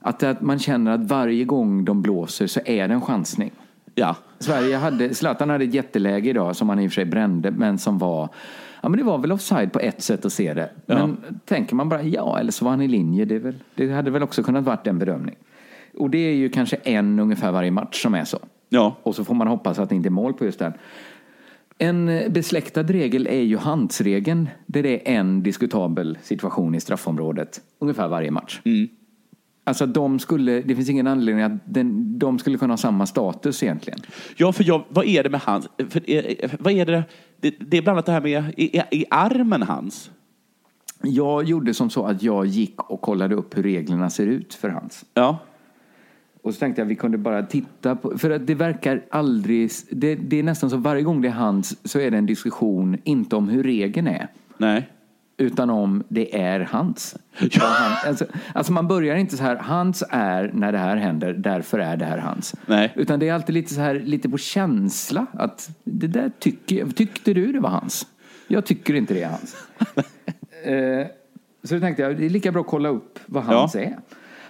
[0.00, 3.50] Att, att man känner att varje gång de blåser så är det en chansning.
[3.94, 4.16] Ja.
[4.38, 7.78] Sverige hade, Zlatan hade ett jätteläge idag som han i och för sig brände, men
[7.78, 8.28] som var
[8.84, 10.70] Ja men det var väl offside på ett sätt att se det.
[10.86, 13.24] Men tänker man bara ja, eller så var han i linje.
[13.24, 15.34] Det, väl, det hade väl också kunnat varit en bedömning.
[15.98, 18.38] Och det är ju kanske en ungefär varje match som är så.
[18.68, 18.96] Ja.
[19.02, 20.72] Och så får man hoppas att det inte är mål på just den.
[21.78, 24.48] En besläktad regel är ju handsregeln.
[24.66, 28.60] Där det är en diskutabel situation i straffområdet ungefär varje match.
[29.64, 33.62] Alltså de skulle, det finns ingen anledning att den, de skulle kunna ha samma status
[33.62, 33.98] egentligen.
[34.36, 35.68] Ja, för jag, vad är det med hans...
[35.88, 37.04] För, eh, vad är det,
[37.40, 40.10] det, det är bland annat det här med i, i armen hans.
[41.02, 44.68] Jag gjorde som så att jag gick och kollade upp hur reglerna ser ut för
[44.68, 45.04] hans.
[45.14, 45.38] Ja.
[46.42, 49.70] Och så tänkte jag att vi kunde bara titta på, för att det verkar aldrig,
[49.90, 52.98] det, det är nästan så varje gång det är hans så är det en diskussion,
[53.04, 54.88] inte om hur regeln är, Nej.
[55.42, 57.16] Utan om det är hans.
[57.38, 61.32] Vad Han, alltså, alltså man börjar inte så här, hans är när det här händer,
[61.32, 62.54] därför är det här hans.
[62.66, 62.92] Nej.
[62.96, 65.26] Utan det är alltid lite så här, lite på känsla.
[65.32, 68.06] Att det där tycker, tyckte du det var hans?
[68.48, 69.56] Jag tycker inte det är hans.
[70.64, 71.06] eh,
[71.62, 73.98] så då tänkte jag, det är lika bra att kolla upp vad hans är.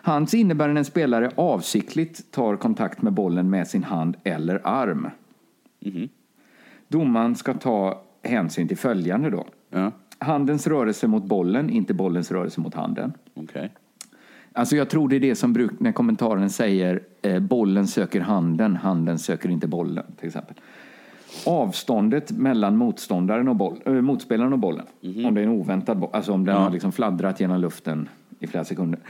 [0.04, 5.10] Hans innebär när en spelare avsiktligt tar kontakt med bollen med sin hand eller arm.
[6.88, 9.46] Domaren ska ta hänsyn till följande då.
[9.70, 9.92] Ja,
[10.22, 13.12] Handens rörelse mot bollen, inte bollens rörelse mot handen.
[13.34, 13.70] okej.
[14.54, 18.76] Alltså jag tror det är det som bruk, när kommentaren säger eh, bollen söker handen,
[18.76, 20.56] handen söker inte bollen till exempel.
[21.46, 24.86] Avståndet mellan motståndaren och boll, eh, motspelaren och bollen.
[25.26, 28.08] Om det är en oväntad boll, alltså om den har liksom fladdrat genom luften
[28.38, 29.00] i flera sekunder.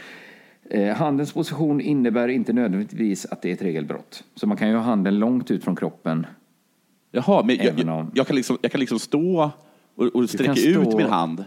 [0.70, 4.24] Eh, handens position innebär inte nödvändigtvis att det är ett regelbrott.
[4.34, 6.26] Så man kan ju ha handen långt ut från kroppen.
[7.10, 9.50] Jaha, men jag, Även jag, om- jag, kan liksom, jag kan liksom stå
[9.96, 11.44] och, och sträcka ut min hand.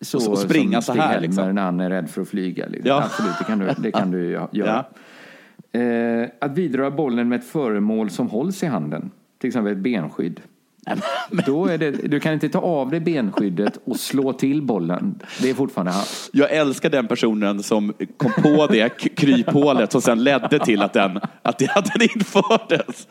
[0.00, 1.54] Så, Och springa som så här, liksom.
[1.54, 2.66] när han är rädd för att flyga.
[2.66, 2.88] Liksom.
[2.88, 3.02] Ja.
[3.04, 4.84] Absolut, det kan du, det kan du göra.
[5.72, 10.40] Eh, att vidröra bollen med ett föremål som hålls i handen, till exempel ett benskydd.
[11.46, 15.22] Då är det, du kan inte ta av dig benskyddet och slå till bollen.
[15.42, 16.04] Det är fortfarande han.
[16.32, 21.20] Jag älskar den personen som kom på det kryphålet som sen ledde till att den,
[21.42, 23.08] att det, att den infördes.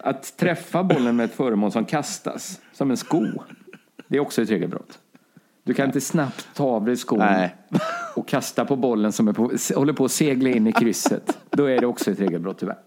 [0.00, 3.26] Att träffa bollen med ett föremål som kastas, som en sko,
[4.12, 4.98] det är också ett regelbrott.
[5.64, 7.56] Du kan inte snabbt ta av dig skon Nej.
[8.16, 11.38] och kasta på bollen som är på, håller på att segla in i krysset.
[11.50, 12.78] Då är det också ett regelbrott tyvärr.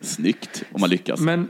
[0.00, 1.20] Snyggt om man lyckas.
[1.20, 1.48] Men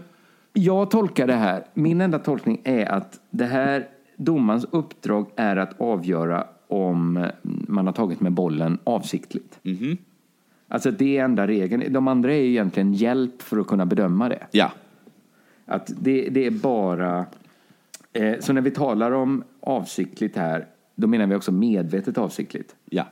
[0.52, 5.80] jag tolkar det här, min enda tolkning är att det här domarens uppdrag är att
[5.80, 9.58] avgöra om man har tagit med bollen avsiktligt.
[10.68, 11.92] Alltså det är enda regeln.
[11.92, 14.46] De andra är egentligen hjälp för att kunna bedöma det.
[14.50, 14.72] Ja,
[15.66, 17.26] Att det, det är bara...
[18.12, 22.76] Eh, så när vi talar om avsiktligt här, då menar vi också medvetet avsiktligt.
[22.84, 23.06] ja.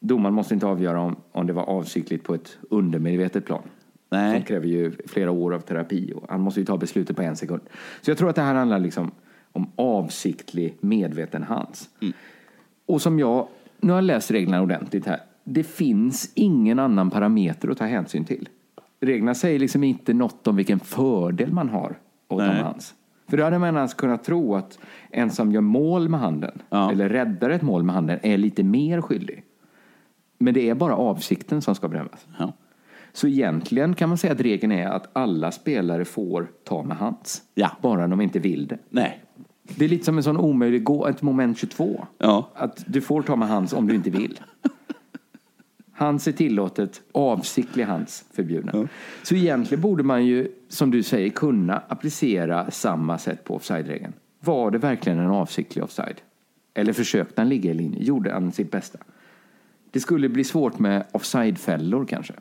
[0.00, 3.62] Domaren måste inte avgöra om, om det var avsiktligt på ett undermedvetet plan.
[4.10, 4.36] Nej.
[4.36, 7.36] Som kräver ju flera år av terapi och han måste ju ta beslutet på en
[7.36, 7.60] sekund.
[8.02, 9.10] Så jag tror att det här handlar liksom
[9.52, 11.90] om avsiktlig medveten hands.
[12.86, 13.48] Och som jag,
[13.80, 15.20] nu har jag läst reglerna ordentligt här.
[15.44, 18.48] Det finns ingen annan parameter att ta hänsyn till.
[19.00, 22.48] Reglerna säger liksom inte något om vilken fördel man har ta Nej.
[22.48, 22.94] med hands.
[23.28, 24.78] För då hade man annars kunnat tro att
[25.10, 26.92] en som gör mål med handen, Ja.
[26.92, 29.44] eller räddar ett mål med handen, är lite mer skyldig.
[30.38, 32.26] Men det är bara avsikten som ska bedömas.
[32.38, 32.52] ja.
[33.12, 37.42] Så egentligen kan man säga att regeln är att alla spelare får ta med hands.
[37.54, 37.70] Ja.
[37.82, 38.78] Bara de inte vill det.
[38.90, 39.20] Nej.
[39.76, 42.06] Det är lite som en sån omöjlig gå, ett moment 22.
[42.18, 42.48] Ja.
[42.54, 44.40] Att du får ta med hands om du inte vill.
[45.96, 48.88] Hands är tillåtet, avsiktlig hands förbjuden.
[49.22, 54.12] Så egentligen borde man ju, som du säger, kunna applicera samma sätt på offside-regeln.
[54.40, 56.20] Var det verkligen en avsiktlig offside?
[56.74, 58.04] Eller försökte han ligga i linje?
[58.04, 58.98] Gjorde han sitt bästa?
[59.90, 62.34] Det skulle bli svårt med offside-fällor kanske.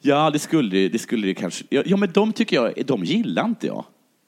[0.00, 1.64] Ja, det skulle det, skulle det kanske.
[1.70, 3.84] Ja, men de tycker jag, de gillar inte jag.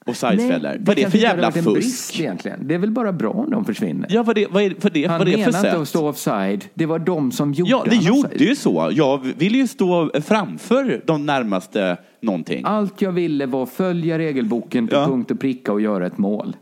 [0.07, 0.69] Offside-fällor.
[0.69, 1.73] Nej, Vad är det för jävla fusk?
[1.73, 2.67] brist egentligen.
[2.67, 4.07] Det är väl bara bra om de försvinner.
[4.11, 5.61] Ja, vad är det, vad är, vad är det, Han vad det för menar inte
[5.61, 5.75] sätt?
[5.77, 6.65] att stå offside.
[6.73, 8.41] Det var de som gjorde Ja, det gjorde offside.
[8.41, 8.89] ju så.
[8.93, 12.61] Jag vill ju stå framför de närmaste någonting.
[12.65, 15.05] Allt jag ville var följa regelboken till Ja.
[15.05, 16.55] punkt och pricka och göra ett mål.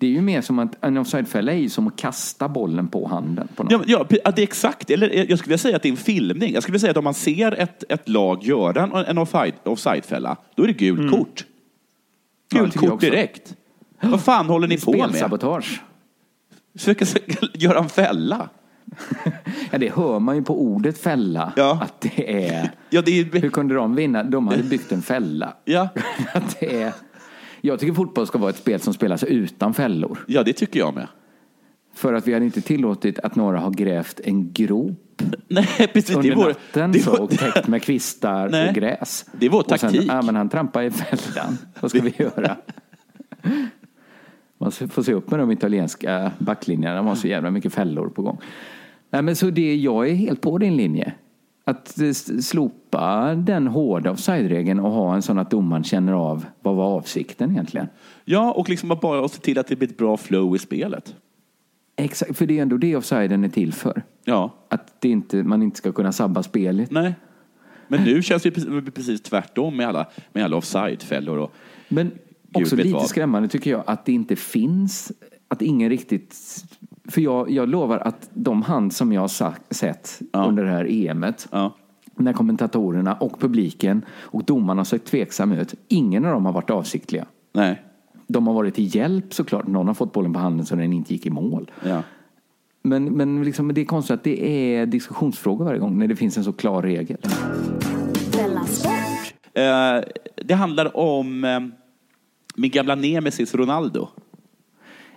[0.00, 3.06] Det är ju mer som att en offsidefälla är ju som att kasta bollen på
[3.08, 3.48] handen.
[3.56, 3.82] På någon.
[3.86, 4.90] Ja, ja, det är exakt.
[4.90, 6.52] Eller eh, jag skulle vilja säga att det är en filmning.
[6.54, 9.52] Jag skulle vilja säga att om man ser ett, ett lag göra en, en offside,
[9.64, 11.20] offside-fälla, då är det gult kort.
[11.20, 11.22] Mm.
[11.26, 11.44] Det
[12.50, 13.56] Gult jag kort direkt.
[14.00, 15.08] Vad fan håller ni på med?
[15.08, 15.82] Spelsabotage.
[16.78, 17.04] Försöka
[17.54, 18.48] göra en fälla.
[19.70, 21.52] Ja, det hör man ju på ordet fälla.
[21.56, 21.78] Ja.
[21.82, 22.70] Att det är...
[22.90, 24.22] Ja, det är, Hur kunde de vinna?
[24.22, 25.54] De hade byggt en fälla.
[25.64, 25.88] ja,
[26.34, 26.92] Att det är...
[27.60, 30.24] Jag tycker fotboll ska vara ett spel som spelas utan fällor.
[30.26, 31.08] ja, det tycker jag med.
[31.94, 35.00] För att vi hade inte tillåtit att några har grävt en grop
[35.48, 36.16] Nej, precis.
[36.16, 38.68] under det vore, natten det så, vore, och täckt med kvistar Nej.
[38.68, 39.26] och gräs.
[39.32, 40.08] Det vår Och sen, taktik.
[40.08, 41.58] ja, men han trampar i fällan.
[41.80, 42.56] Vad ska vi göra?
[44.58, 46.96] Man får se upp med de italienska backlinjerna.
[46.96, 48.38] De har så jävla mycket fällor på gång.
[49.10, 51.12] Nej, men så det, jag är helt på din linje.
[51.64, 56.76] Att eh, slopa den hårda offside-regeln och ha en sån att domaren känner av vad
[56.76, 57.88] var avsikten egentligen.
[58.24, 61.14] ja, och liksom bara se till att det blir ett bra flow i spelet.
[61.98, 64.02] Exakt, för det är ändå det offsiden är till för.
[64.24, 66.90] Ja, Att det inte, man inte ska kunna sabba spelet.
[66.90, 67.14] nej.
[67.90, 71.38] Men nu känns det precis, precis tvärtom med alla, med alla offside-fällor.
[71.38, 71.52] Och,
[71.88, 72.10] Men
[72.52, 73.06] också lite vad.
[73.06, 75.12] skrämmande tycker jag att det inte finns,
[75.48, 76.36] att ingen riktigt...
[77.04, 80.44] För jag, jag lovar att de hand som jag har sett Ja.
[80.44, 81.74] under det här EMet, ja.
[82.16, 86.70] när kommentatorerna och publiken och domarna har sett tveksam ut, ingen av dem har varit
[86.70, 87.26] avsiktliga.
[87.52, 87.82] Nej.
[88.28, 89.66] De har varit till hjälp såklart.
[89.66, 91.70] Någon har fått bollen på handen så den inte gick i mål.
[91.84, 92.02] Ja.
[92.82, 96.36] Men, men liksom, det är konstigt att det är diskussionsfrågor varje gång när det finns
[96.36, 97.16] en så klar regel.
[99.54, 100.04] Eh,
[100.36, 101.60] det handlar om eh,
[102.56, 104.08] min gamla nemesis Ronaldo.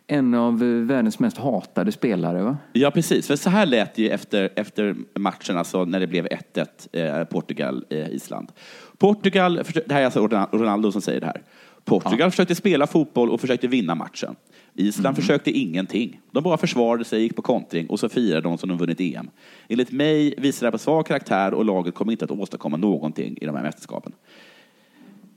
[0.08, 2.58] En av eh, världens mest hatade spelare va?
[2.74, 3.28] Ja, precis.
[3.28, 7.26] För så här lät det ju efter, efter matchen, alltså när det blev 1-1 eh,
[7.26, 8.52] Portugal-Island.
[8.98, 9.56] Portugal,
[9.86, 11.42] det här är alltså Ronaldo som säger det här.
[11.86, 14.36] Portugal försökte spela fotboll och försökte vinna matchen.
[14.76, 16.20] Island försökte ingenting.
[16.32, 19.30] De bara försvarade sig, gick på kontring och så firade de som de vunnit EM.
[19.68, 23.46] Enligt mig visar det på svag karaktär och laget kommer inte att åstadkomma någonting i
[23.46, 24.14] de här mästerskapen.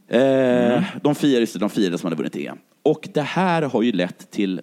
[0.09, 2.59] Eh, de firade de firade som hade vunnit EM.
[2.83, 4.61] Och det här har ju lett till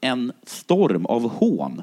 [0.00, 1.82] en storm av hån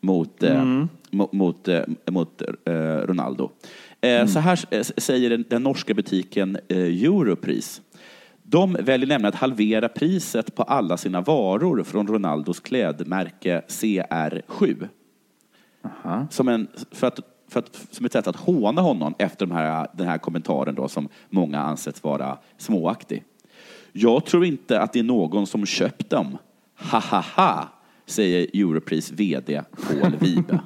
[0.00, 0.64] mot, eh,
[1.10, 2.72] mot, mot, eh, mot eh,
[3.06, 3.50] Ronaldo.
[4.00, 4.56] Eh, Så här
[5.00, 7.82] säger den, den norska butiken Europris.
[8.48, 14.88] De väljer nämligen att halvera priset på alla sina varor från Ronaldos klädmärke CR7.
[16.30, 19.86] Som, en, för att, för att, som ett sätt att håna honom efter de här,
[19.92, 23.24] den här kommentaren då, som många ansett vara småaktig.
[23.92, 26.38] Jag tror inte att det är någon som köpt dem.
[26.92, 27.68] Ha ha ha,
[28.06, 30.60] säger Europris VD Paul Wibe.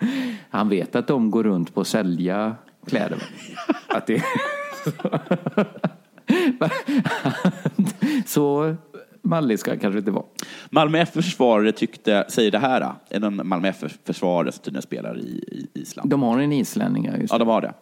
[0.50, 3.22] Han vet att de går runt på att sälja kläder.
[3.88, 4.22] Att det...
[8.26, 8.74] så
[9.22, 10.24] mallig ska han kanske inte vara.
[10.70, 16.10] Malmö FF-försvarare tyckte, säger det här, en Malmö FF-försvarare som tydligen spelar i, i Island.
[16.10, 17.74] De har en islänning, ja, just Ja, de har det.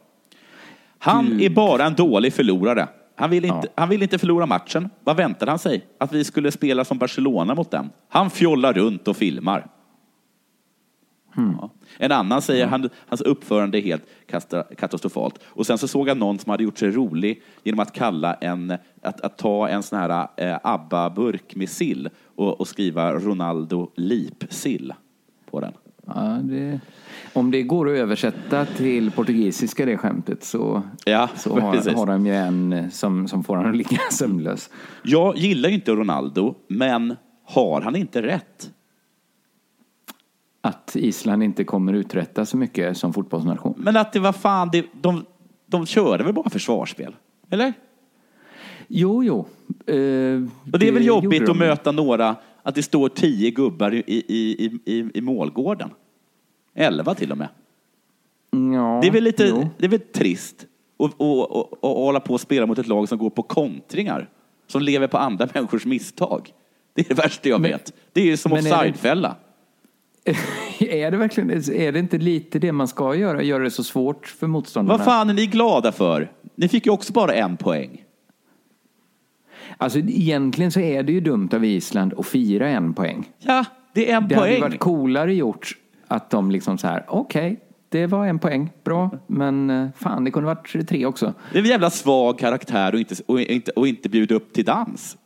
[0.98, 2.88] Han är bara en dålig förlorare.
[3.16, 4.90] Han vill, inte, han vill inte förlora matchen.
[5.04, 5.84] Vad väntade han sig?
[5.98, 7.90] Att vi skulle spela som Barcelona mot dem?
[8.08, 9.66] Han fjollar runt och filmar.
[11.36, 11.70] Ja.
[11.98, 14.04] En annan säger han, hans uppförande är helt
[14.78, 15.40] katastrofalt.
[15.44, 18.70] Och sen så såg jag någon som hade gjort sig rolig genom att kalla en,
[19.02, 24.92] att, att ta en sån här eh, ABBA-burk med sill och, och skriva Ronaldo Lip-sill
[25.50, 25.72] på den.
[26.06, 26.80] Ja, det,
[27.32, 31.94] om det går att översätta till portugisiska det skämtet så, Ja, så har, precis.
[31.94, 34.70] har de ju en som, som får honom att ligga sömnlös.
[35.02, 38.70] Jag gillar ju inte Ronaldo, men har han inte rätt?
[40.96, 43.74] Att Island inte kommer uträtta så mycket som fotbollsnation.
[43.76, 45.24] Men att det var fan, det, de,
[45.66, 47.16] de körde väl bara försvarsspel?
[47.50, 47.72] Eller?
[48.88, 49.38] Jo, jo.
[49.86, 49.94] Eh,
[50.72, 51.58] Och det är väl jobbigt att de.
[51.58, 55.90] möta några, att det står tio gubbar i, i, i, i, målgården.
[56.74, 57.48] Elva till och med.
[58.50, 59.68] Ja, Det är väl lite, jo.
[59.78, 60.66] det är väl trist
[60.98, 61.50] att och, och,
[61.82, 64.28] och, och hålla på och spela mot ett lag som går på kontringar.
[64.66, 66.52] Som lever på andra människors misstag.
[66.94, 67.92] Det är det värsta jag Men- vet.
[68.12, 69.36] Det är ju som offsidefälla.
[70.78, 73.42] är det verkligen är det inte lite det man ska göra?
[73.42, 74.96] Göra det så svårt för motståndarna?
[74.98, 76.32] Vad fan är ni glada för?
[76.54, 78.04] Ni fick ju också bara en poäng.
[79.76, 83.30] Alltså egentligen så är det ju dumt av Island att fira en poäng.
[83.38, 84.70] Ja, det är en Det hade ju poäng.
[84.70, 85.76] varit coolare gjort
[86.08, 90.30] att de liksom så här, okej, det var en poäng, bra, men eh, fan det
[90.30, 91.34] kunde varit tre också.
[91.52, 94.64] Det är en jävla svag karaktär och inte, och inte, och inte bjuda upp till
[94.64, 95.16] dans.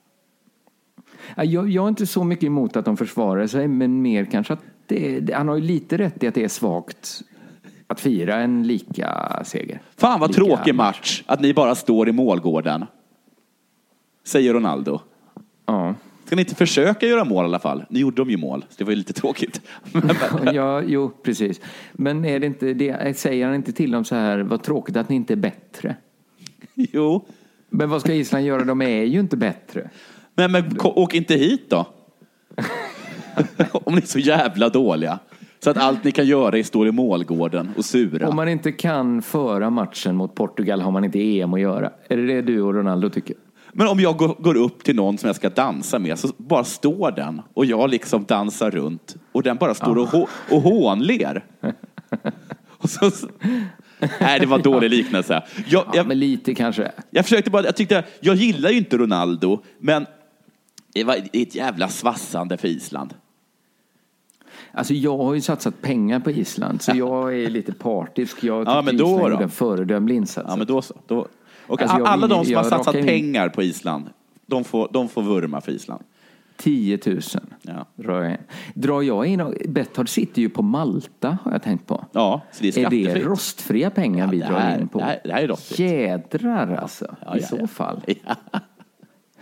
[1.37, 4.53] Ja, Jag, jag är inte så mycket emot att de försvarar sig, men mer kanske
[4.53, 7.23] att det, det, han har ju lite rätt i att det är svagt
[7.87, 9.81] att fira en lika seger.
[9.97, 12.85] Fan vad Lika tråkig match att ni bara står i målgården.
[14.25, 15.01] Säger Ronaldo.
[15.67, 15.95] Ja.
[16.25, 17.85] Ska ni inte försöka göra mål i alla fall?
[17.91, 19.61] Ni gjorde de ju mål, så det var ju lite tråkigt.
[20.53, 21.61] ja, jo, precis.
[21.93, 25.09] Men är det inte det, säger han inte till dem så här, vad tråkigt att
[25.09, 25.97] ni inte är bättre?
[26.75, 27.27] jo,
[27.69, 28.65] Men vad ska Island göra?
[28.65, 29.91] De är ju inte bättre.
[30.35, 31.87] men, men åk inte hit då.
[33.73, 35.19] Om ni är så jävla dåliga.
[35.65, 38.29] Så att allt ni kan göra är stå i målgården och sura.
[38.29, 41.91] Om man inte kan föra matchen mot Portugal har man inte EM att göra.
[42.09, 43.37] Är det det du och Ronaldo tycker?
[43.73, 47.11] Men om jag går, upp till någon som jag ska dansa med så bara står
[47.11, 51.45] den och jag liksom dansar runt och den bara står och, hå- och hånler.
[52.79, 53.11] och så,
[54.21, 55.43] nej, det var dålig liknelse.
[55.69, 56.93] Jag, Ja, jag, men lite kanske.
[57.11, 60.07] jag försökte bara, jag tyckte, jag gillar ju inte Ronaldo, men
[60.95, 63.15] det var ett jävla svassande för Island.
[64.73, 68.45] Alltså jag har ju satsat pengar på Island så jag är lite partisk.
[68.45, 69.39] Jag tycker Ja, men då Island då.
[69.43, 70.47] en föredömlig insats.
[70.51, 70.95] Ja, men då så.
[71.07, 71.27] Då.
[71.67, 74.11] Och Alltså, alla vill- de som har satsat in- pengar på Island,
[74.47, 76.03] de får, de får vurma för Island.
[76.57, 77.21] 10 000
[77.63, 77.87] Ja.
[77.97, 78.39] drar jag in.
[78.75, 82.05] Drar jag in och Betthard sitter ju på Malta har jag tänkt på.
[82.13, 84.99] Ja, så det är Är det rostfria pengar vi det drar här- in på?
[84.99, 85.79] det här- det här är rostfritt.
[85.91, 87.67] Jädrar alltså, Ja, i ja, så ja.
[87.67, 88.01] fall.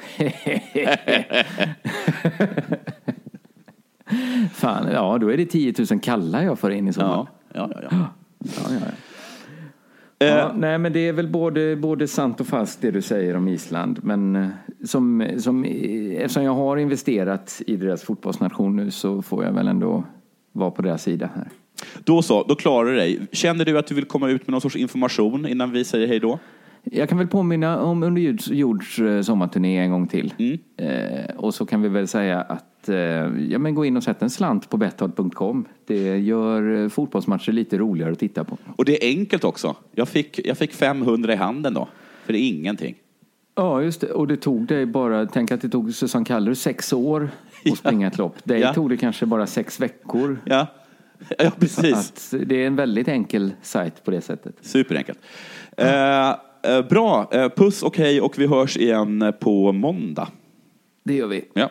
[4.52, 7.26] Fan, ja då är det 10 000 kallar jag får in i fall.
[7.54, 7.88] Ja, ja, ja.
[7.90, 7.98] ja.
[8.38, 8.86] Ja, ja, ja.
[10.18, 13.48] Ja, nej, men det är väl både, både sant och falskt det du säger om
[13.48, 13.98] Island.
[14.02, 14.48] Men eh,
[14.84, 19.68] som, som, eh, eftersom jag har investerat i deras fotbollsnation nu så får jag väl
[19.68, 20.04] ändå
[20.52, 21.48] vara på deras sida här.
[22.04, 23.20] Då så, då klarar du dig.
[23.32, 26.20] Känner du att du vill komma ut med någon sorts information innan vi säger hej
[26.20, 26.38] då?
[26.92, 30.34] Jag kan väl påminna om Underjords jords eh, sommarturné en gång till.
[30.38, 30.58] Mm.
[30.76, 34.24] Eh, och så kan vi väl säga att eh, ja, men gå in och sätta
[34.24, 35.64] en slant på betthard.com.
[35.86, 38.58] Det gör eh, fotbollsmatcher lite roligare att titta på.
[38.76, 39.76] Och det är enkelt också.
[39.94, 41.88] Jag fick, jag fick 500 i handen då,
[42.24, 42.94] för det är ingenting.
[43.54, 44.10] Ja, just det.
[44.12, 47.28] Och det tog dig bara, tänk att det tog Susanne Kaller sex år
[47.72, 48.44] att springa ett lopp.
[48.44, 48.74] Dig Ja.
[48.74, 50.38] tog det kanske bara sex veckor.
[50.44, 50.66] Ja,
[51.38, 51.94] ja precis.
[51.94, 54.54] Att det är en väldigt enkel sajt på det sättet.
[54.60, 55.18] Superenkelt.
[55.76, 56.36] Eh, eh,
[56.88, 60.28] bra, eh, puss och hej och vi hörs igen på måndag.
[61.04, 61.44] Det gör vi.
[61.54, 61.70] Ja.